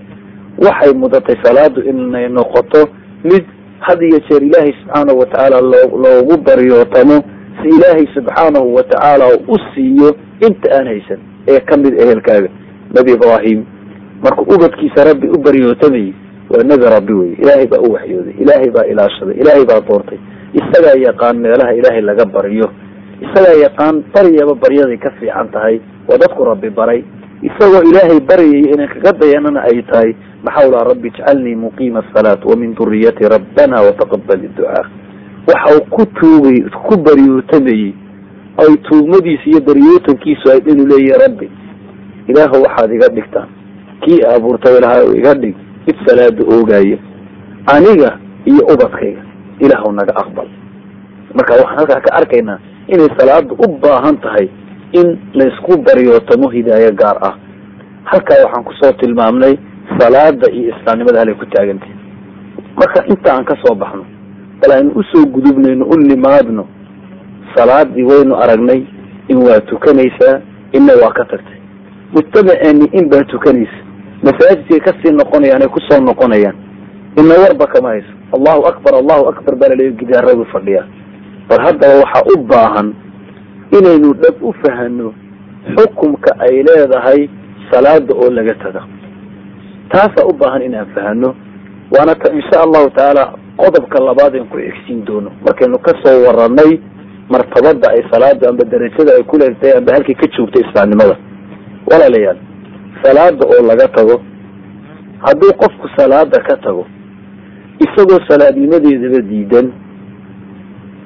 [0.59, 2.89] Waxay mudatay salaadu inay noqoto
[3.25, 3.45] mid
[3.81, 7.17] had iyo jeer ilaahay subxaanahu watacaala loo loogu baryootamo
[7.63, 10.17] si ilaahay subxaanahu watacaala u siiyo
[10.47, 11.19] inta aan haysan
[11.49, 12.49] ee ka mid ehelkaaga.
[12.95, 13.65] Nebi ibraahim
[14.23, 16.13] markuu ubadkiisa rabbi u baryootamayay
[16.53, 18.35] waa nebi rabbi wey ilaahay baa u waxyooday.
[18.43, 20.19] Ilaahay baa ilaashaday ilaahay baa doortay.
[20.59, 22.69] Isagaa yaqaan meelaha ilaahay laga baryo
[23.25, 25.81] isagaa yaqaan baryaba baryaday ka fiican tahay.
[26.09, 27.01] Waa dadku rabbi baray.
[27.43, 30.13] Isagoo ilaahay baryaya inaan kaga dayanana ay tahay.
[30.45, 34.85] Maxawlaa rabbi ijcalnii muqiima asalaat wa min duriyati rabbana wataqabal idducaa
[35.47, 37.95] waxa uu ku tuugay ku baryootamayey
[38.59, 41.49] ay tuugmadiisa iyo baryootankiisu ayd inuu leeyahay rabbi
[42.29, 43.49] ilaahu waxaad iga dhigtaan
[44.03, 45.55] kii abuurtay lahaa iga dhig
[45.87, 46.99] mid salaada oogaya
[47.67, 49.23] aniga iyo ubadkayga.
[49.61, 50.49] Ilaahu naga aqbal.
[51.35, 52.59] Marka waxaan halkaa ka arkaynaa
[52.89, 54.49] inay salaadu u baahan tahay
[54.93, 57.35] in laysku baryootamo hidaayo gaar ah.
[58.05, 59.55] Halkaa waxaan ku soo tilmaamnay
[59.99, 61.95] salaada iyo islaamnimada halay ku taagantahay.
[62.77, 64.05] Marka inta aan ka soo baxno
[64.61, 66.67] bal aynu u soo gudubnayno u nimaadno
[67.55, 68.83] salaadii waynu aragnay
[69.29, 70.41] in waa tukanaysaa
[70.73, 71.59] inna waa ka tagtay.
[72.13, 73.79] Mujtamaceeni in baa tukanaysa
[74.23, 76.57] masaajidkay ka sii noqonayaan ay ku soo noqonayaan.
[77.19, 78.13] Ina warba kama hayso.
[78.33, 80.87] Allahu akbar allahu akbar baa laleeya gidaaradu fadhiyaa
[81.49, 82.89] bal haddaba waxaa u baahan
[83.79, 85.13] inaynu dhab u fahano
[85.77, 87.29] xukumka ay leedahay
[87.71, 88.83] salaada oo laga taga
[89.93, 91.35] taasaa u baahan inaan fahano.
[91.93, 95.31] Waana ta insha allahu tacaala qodobka labaad aan ku xigsiin doono.
[95.45, 96.81] Markaynu ka soo waranay
[97.29, 101.17] martabada ay salaada amba darajada ay ku leegtahay amba halkay ka joogta islaamnimada.
[101.91, 102.39] Walaalayaal
[103.03, 104.17] salaada oo laga tago.
[105.25, 106.87] Hadduu qofku salaada ka tago
[107.85, 109.73] isagoo salaadnimadeedaba diidan.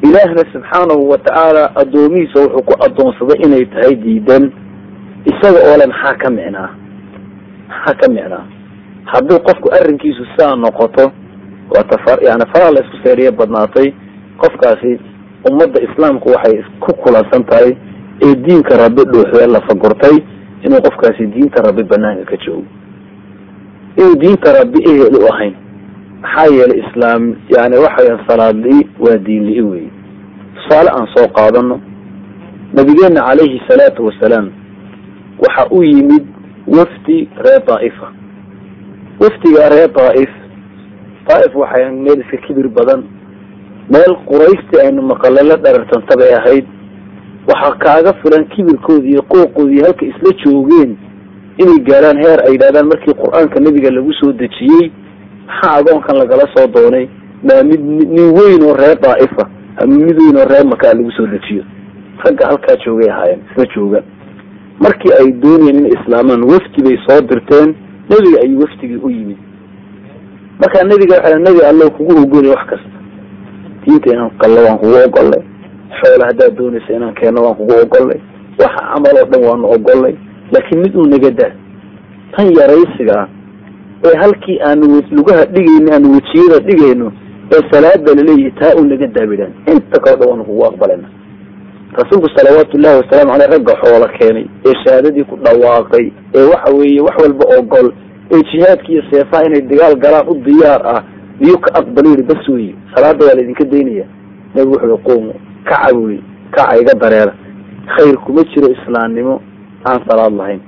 [0.03, 4.53] Ilaahna subxaanahu watacaala addoomihiisa wuxuu ku addoonsaday inay tahay diidan.
[5.31, 6.71] Isaga oo le maxaa ka micnaa
[7.69, 8.45] maxaa ka micnaa
[9.13, 11.13] hadduu qofku arrinkiisu sidaa noqoto
[11.75, 13.93] waata fa yani faraha la isku seeriye badnaatay
[14.39, 14.93] qofkaasi
[15.51, 17.73] ummadda islaamku waxay ku kulansan tahay
[18.27, 20.17] ee diinka rabbi dhuuxdee la fagurtay
[20.65, 22.65] inuu qofkaasi diinta rabbi banaanka ka joogo.
[23.97, 25.55] Inuu diinta rabbi ehel u ahayn.
[26.23, 29.91] Maxaa yeelay islaam yani waxaweya salaadli waa diinli'i weeye.
[30.55, 31.81] Tusaale aan soo qaadano
[32.75, 34.51] nabigeena calayhi salaatu wasalaam
[35.39, 36.25] waxa u yimid
[36.67, 38.09] wafdi reer daa'ifa
[39.21, 40.33] wafdiga reer daa'if
[41.29, 43.05] daa'if waxay meel iska kibir badan.
[43.91, 46.67] Meel quraystii aynu maqale la dharartanta bay ahayd
[47.49, 50.97] waxaa kaaga filan kibirkoodi iyo qooqoodii halka isla joogeen
[51.59, 54.91] inay gaaraan heer ay yidhahdaan markii qur'aanka nebiga lagu soo dejiyey
[55.47, 57.09] maxaa agoonkan lagala soo doonay?
[57.47, 59.45] Maa mid nin weyn oo reer daa'ifa
[59.81, 61.63] ama mid weyn oo reer makaa lagu soo dejiyo.
[62.25, 64.03] Ragga halkaa joogay ahaayeen isla jooga.
[64.81, 67.75] Markii ay doonayeen inay islaamaan wafdi bay soo dirteen
[68.11, 69.37] nebiga ayuu wafdigii u yimid.
[70.61, 72.91] Markaa nebiga waxa nebi alla kugu ogolay wax kasta.
[73.85, 75.43] Diinta qallo waan kugu ogolnay
[76.01, 78.21] xoola haddaad doonaysa inaan keenno waan kugu ogolnay.
[78.59, 80.15] Waxa camal oo dhan waanu ogolnay.
[80.53, 81.53] Laakiin mid uu naga daa
[82.37, 83.29] tan yaraysigaa
[84.05, 87.13] ee halkii aanu lugaha dhigayno aanu wejiyada dhigayno
[87.53, 91.09] ee salaada la leeyahay taa uu naga daabidhaan inta kale dhan waanu kugu aqbalayna
[91.99, 97.01] rasuulku salawaatu ullahi wasalaamu caleyh ragga xoola keenay ee shahaadadii ku dhawaaqay ee waxa weeye
[97.01, 97.93] wax walba ogol
[98.33, 101.03] ee jihaadki iyo seefaha inay dagaal galaan u diyaar ah
[101.41, 104.05] miyuu ka aqbalo yidhi bas weeye salaada waa laydinka daynaya.
[104.55, 105.33] Nabigu wuxu uhi quumu
[105.69, 106.19] kaca buyi
[106.57, 107.33] kaca iga dareera.
[107.95, 109.35] Khayr kuma jiro islaamnimo
[109.89, 110.61] aan salaad lahayn.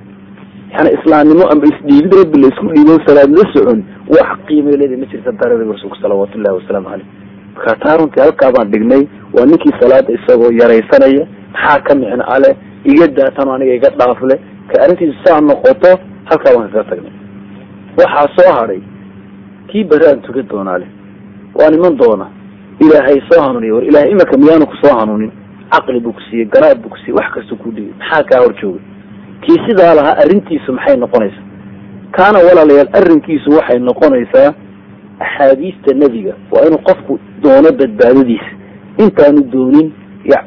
[0.73, 3.79] Yani islaamnimo amba isdhiibid rabbi la isku dhiibo salaad la socon
[4.15, 7.07] wax qiimay leeda ma jirta daradiga rasuulka salawaatu ullahi wasalaamu caleyh
[7.55, 9.03] marka taa runtii halkaa baan dhignay
[9.35, 11.23] waa ninkii salaada isagoo yaraysanaya
[11.53, 12.49] maxaa ka micno ale
[12.91, 14.35] iga daatan aniga iga dhaafle
[14.69, 15.91] ka arrintiisu saa noqoto
[16.29, 17.13] halkaa baan kaga tagnay.
[17.99, 18.81] Waxaa soo hadhay
[19.69, 20.89] kii beri aan tukan doonaa leh
[21.59, 22.27] waan iman doona
[22.79, 25.31] ilaahay soo hanuuniya war ilahay imika miyaanu ku soo hanuunin?
[25.71, 27.93] Caqli buu ku siiyey garaad buu ku wax kasta ku dhigay.
[27.99, 28.81] Maxaa kaa hor joogay?
[29.41, 31.45] Kii sidaa lahaa arrintiisu maxay noqonaysaa?
[32.11, 34.53] Kaana walaalayaal arrinkiisu waxay noqonaysaa
[35.19, 36.33] axaadiista nebiga.
[36.51, 38.51] Waa inuu qofku doono badbaadadiisa.
[38.97, 39.91] Intaanu doonin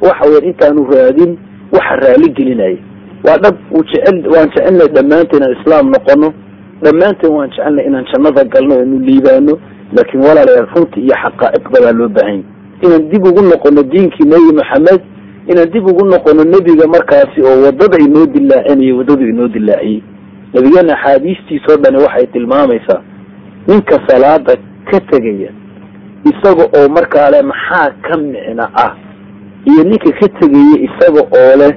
[0.02, 1.38] waxa weya intaanu raadin
[1.72, 2.78] waxa raali gelinaya
[3.24, 6.32] waa dhab uu jecel waan jecelnay dhammaanteen inaan islaam noqono.
[6.82, 9.54] Dhammaanteen waan jecelnay inaan jannada galno inu liibaano
[9.96, 12.44] laakiin walaalayaal runti iyo xaqaa'iqda baa loo baahanya
[12.84, 15.00] inaan dib ugu noqono diinkii nebi maxamed
[15.50, 20.02] inaan dib ugu noqono nebiga markaasi oo waddada inoo dilaacinaya waddadu inoo dilaaciyey
[20.54, 23.00] nebigeena axaadiistiisoo dhani waxay tilmaamaysaa
[23.68, 24.56] ninka salaada
[24.90, 25.50] ka tegaya
[26.30, 28.92] isaga oo markaa leh maxaa ka micno ah?
[29.64, 31.72] Iyo ninka ka tegaya isaga oo leh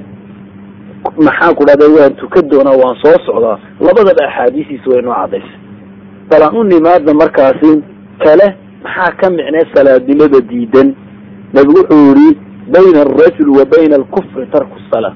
[1.18, 3.58] maxaan ku dhahda waan tukan doonaa waan soo socdaa.
[3.80, 5.58] Labadaba axaadiistiisa way noo cadaysay
[6.30, 7.82] bal aan u nimaadna markaasi
[8.24, 8.46] kale
[8.84, 10.94] maxaa ka micnay salaadnimada diidan?
[11.54, 12.38] Nebigu wuxuu yihi
[12.74, 15.14] bayna alrajuli wa bayna alkufri tarku salaa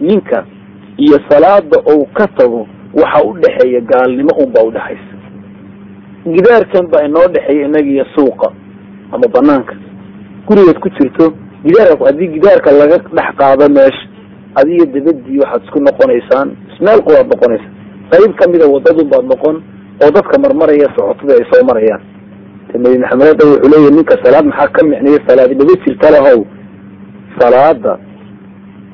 [0.00, 0.44] ninka
[0.96, 5.14] iyo salaada ou ka tago waxa u dhexeeya gaalnimo unbaa udhexaysa
[6.34, 8.48] gidaarkan baa inoo dhexeeya inaga iyo suuqa
[9.12, 9.74] ama banaanka
[10.46, 11.32] gurigaad ku jirto
[11.64, 14.04] gidaarka haddii gidaarka laga dhex qaado meesha
[14.54, 17.68] adiga dabadii waxaad isku noqonaysaan ismeel quraad noqonaysa
[18.12, 19.56] qayb kamida wadadun baad noqon
[20.04, 22.02] oo dadka marmaraya socotada ay soo marayaan
[22.78, 26.44] nabi maxamed hadda wuxuu leeyahy ninka salaad maxaa ka micnaya salaadi laba jirta lahow.
[27.38, 27.98] Salaada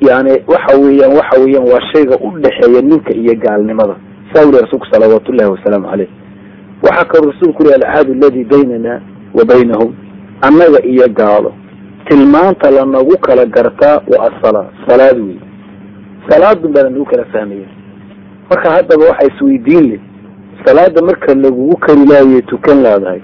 [0.00, 3.96] yani waxa weeyaan waxa weeyaan waa shayga u dhexeeya ninka iyo gaalnimada.
[4.32, 6.08] Saa wuli rasuulku salawaatu ullahi wasalaamu caleyh
[6.82, 9.00] waxaa kaloo rasuulku uri alcaadu aladi baynana
[9.34, 9.94] wa baynahum
[10.40, 11.52] annaga iyo gaalo
[12.08, 15.36] tilmaanta lanagu kala gartaa waa asalaa salaad wey
[16.28, 17.66] salaadun baa lanagu kala fahmaya
[18.50, 20.00] marka haddaba waxa isweydiin leh
[20.64, 23.20] salaada marka lagugu kari laayo tukan laadahay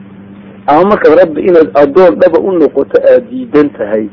[0.66, 4.06] ama markaad rabbi inaad addoon dhaba u noqoto aada diidan tahay.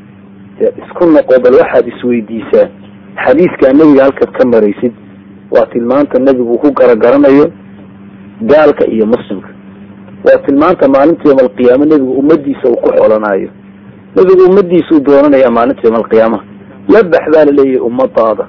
[0.60, 2.68] Isku noqo bal waxaad isweydiisaa.
[3.24, 4.92] Xadiiskaa nebiga halkaad ka maraysid
[5.50, 7.46] waa tilmaanta nebigu ku garagaranayo
[8.42, 9.48] gaalka iyo muslimka.
[10.24, 13.48] Waa tilmaanta maalinta yowma alqiyaama nebigu ummadiisa uu ku xolanaayo.
[14.16, 16.44] Nebigu ummadiisuu doonanayaa maalinta yowma alqiyaamaha
[16.88, 18.46] labax baa la leeyahay ummadaada.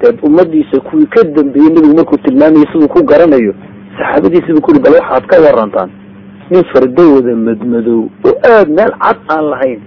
[0.00, 3.54] Deed ummadiisa kuwii ka dambeeyey nebigu markuu tilmaamaya siduu ku garanayo
[3.98, 5.90] saxaabadiisibu ku uri bal waxaad ka warantaan
[6.50, 9.80] nin fardahooda madmadow oo aada meel cad aan lahayn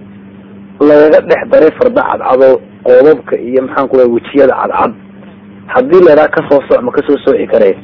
[0.80, 2.54] lagaga dhex daray farda cadcadoo
[2.86, 4.92] qoobabka iyo maxaan ku laha wejiyada cadcad
[5.74, 7.74] haddii laydhaha ka soo soc ma ka soo sooci karee.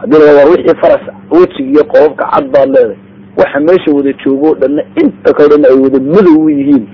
[0.00, 2.96] Haddii la war wixii faras wejiga iyo qoobabka cad baad leedahay.
[3.38, 6.84] Waxa meesha wada joogo o dhanna inta kao dhan ay wada madow yihiin.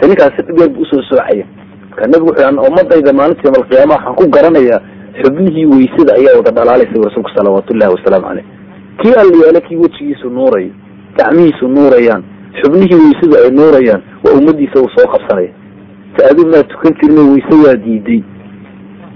[0.00, 1.44] De ninkaasi dhibeer bu u soo soocaya.
[1.90, 4.80] Marka nebigu wuxuu ummadayda maalinta yom alqiyaama waxaan ku garanayaa
[5.22, 8.46] xubnihii weysada ayaa wada dhalaalaysa rasuulku salawaatullahi wasalaamu caleyh
[9.02, 10.70] kii allayaale kii wejigiisu nuurayo
[11.16, 12.22] gacmihiisu nuurayaan
[12.62, 15.48] xubnihii weysadu ay nuurayaan waa ummadiisa uu soo qabsanaya
[16.16, 18.22] ta adigu maad tukan jirno weyse waa diiday.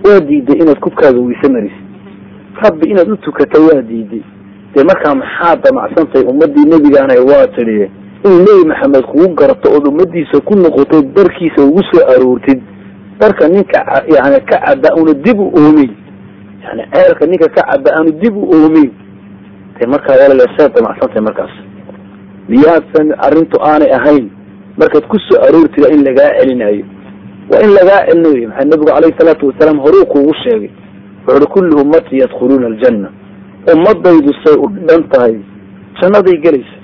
[0.05, 1.85] Waa diiday inaad kubkaaga weyse marisid
[2.63, 4.23] rabbi inaad u tukato waa diiday.
[4.75, 7.91] Dee markaa maxaad damacsantahay ummadii nebigaana waa tidhi
[8.25, 12.61] inuu nebi maxamed kugu garto ood ummadiisa ku noqotay darkiisa ugu soo aroortid.
[13.21, 13.79] Darka ninka
[14.15, 15.91] yani ka caba aanu dib u oomeyn
[16.65, 18.91] yani ceelka ninka ka caba aanu dib u oomeyn
[19.81, 21.55] de markaa walaal saad damacsantahay markaas.
[22.49, 24.31] Miyaadsan arrintu aanay ahayn
[24.79, 25.39] markaad ku soo
[25.95, 26.85] in lagaa celinayo.
[27.51, 30.71] Waa in lagaa celinayo maxaa nabigu calayhi salaatu wasalaam horuu kuugu sheegay.
[31.27, 33.09] Wuxuuhi kullu ummatii yadkhuluuna aljanna.
[33.73, 35.37] Ummadaydu say u dhan tahay
[36.01, 36.77] jannaday gelaysa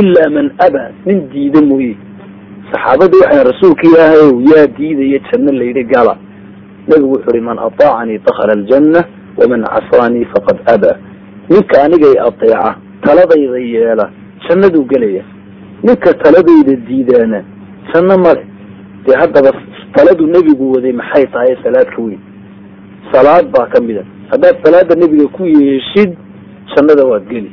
[0.00, 1.96] ilaa man abaa nin diida mooye.
[2.72, 6.16] Saxaabadii waxay rasuulka ilaahayow yaa diidaya janno layidhi gala.
[6.88, 9.00] Nabigu wuxu uhi man ataacanii dakhala aljanna
[9.38, 10.96] waman casaanii faqad abaa
[11.52, 12.74] ninka anigay ateeca
[13.04, 14.10] taladayda yeela
[14.48, 15.24] jannaduu gelaya.
[15.82, 17.44] Ninka taladayda diidaana
[17.92, 18.42] janno male
[19.06, 19.50] dee haddaba
[19.94, 22.20] taladu nebigu waday maxay tahay salaad ka weyn?
[23.12, 26.16] Salaad baa ka mida haddaad salaada nebiga ku yeeshid
[26.76, 27.50] jannada waad geli.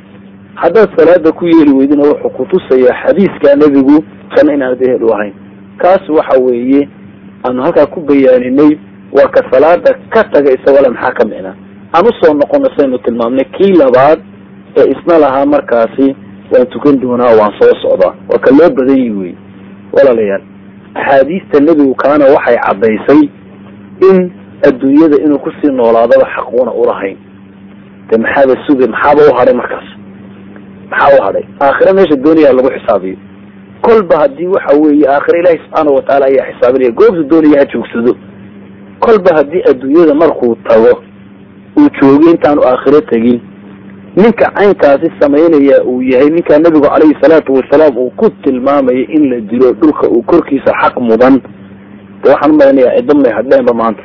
[0.54, 4.04] Haddaad salaada ku yeeli weydina wuxuu kutusayaa xadiiskaa nebigu
[4.36, 5.34] janno inaanad ehel u ahayn.
[5.78, 6.88] Kaas waxa weeye
[7.44, 8.78] aanu halkaa ku bayaaninay
[9.12, 11.54] waa ka salaada ka taga isagoo maxaa ka micnaa
[11.94, 14.18] aan u soo noqono saynu tilmaamnay kii labaad
[14.76, 16.16] ee isna lahaa markaasi
[16.52, 18.14] waan tukan doonaa waan soo socdaa.
[18.30, 19.34] Waa ka loo badan yi wey.
[19.92, 20.42] Walaalayaal
[20.94, 23.22] axaadiista nebigu kaana waxay caddaysay
[24.10, 24.30] in
[24.68, 27.16] adduunyada inuu ku sii noolaadaba xaquuna ulahayn
[28.10, 29.88] de maxaaba suga maxaaba u hadhay markaas?
[30.90, 31.44] Maxaa u hadhay?
[31.60, 33.16] Aakhira meesha doonaya lagu xisaabiyo.
[33.82, 38.12] Kolba haddii waxa weeye aakhira ilaahi subxaana watacaala ayaa xisaabinaya goobta doonaya ha joogsado.
[39.00, 41.02] Kolba haddii adduunyada markuu tago
[41.78, 43.40] uu joogay intaanu aakhiro tegin.
[44.16, 49.40] Ninka caynkaasi samaynaya uu yahay ninkaa nabigu calayhi salaatu wasalaam uu ku tilmaamayay in la
[49.40, 51.40] dilo dhulka uu korkiisa xaq mudan.
[52.22, 54.02] De waxaan umalanayaa ciddo may hadheenba maanta.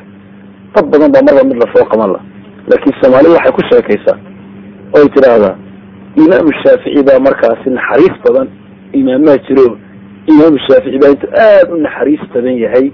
[0.75, 2.19] Dad badan baa marba mid la soo qaban la.
[2.69, 4.17] Laakiin soomaalida waxay ku sheekaysaa.
[4.93, 5.55] Oy tidhaahdaa
[6.15, 8.47] imaamu shaafici baa markaasi naxariis badan
[8.93, 9.77] imaamaa jiro.
[10.27, 12.91] Imaamu shaafici baa intuu aada u naxariis badan yahay.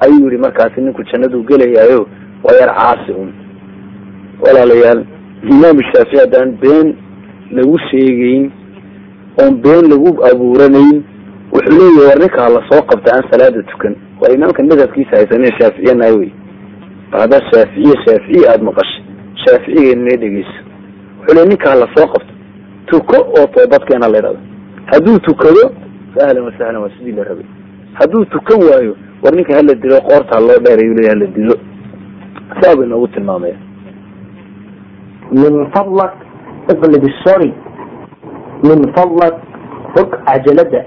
[0.00, 2.06] Ayuu yihi markaasi ninku jannaduu gelayaayo
[2.44, 3.32] waa yar caasi un
[4.44, 5.04] walaalayaal.
[5.50, 6.96] Imaamu shaafici haddaan been
[7.50, 8.50] lagu sheegeyn
[9.42, 11.02] oon been lagu abuuranayn
[11.52, 13.96] wuxuu leeyahay war ninkaa la soo qabta aan salaada tukan.
[14.20, 16.30] Waa imaamka madhabkiisa haysanee shaaficiyanahay wey.
[17.10, 19.02] Bal haddaad shaaficiye shaaficiye aada maqashay
[19.44, 20.58] shaaficigeenana dhegeyso.
[21.18, 22.32] Wuxuu leey ninkaa la soo qabto
[22.86, 24.38] tuko oo toobadkeena la ydhahdo
[24.92, 25.62] hadduu tukado
[26.14, 27.44] fa ahlan wasahlan waa sidii la rabay.
[27.94, 31.54] Hadduu tukan waayo war ninka hala dilo qoortaa loo dheerayu leya hala dilo.
[32.60, 33.54] Saa bay noogu tilmaamaya
[35.32, 36.12] من فضلك
[36.70, 37.52] اغلب الشري
[38.64, 39.36] من فضلك
[39.96, 40.86] فك عجلتك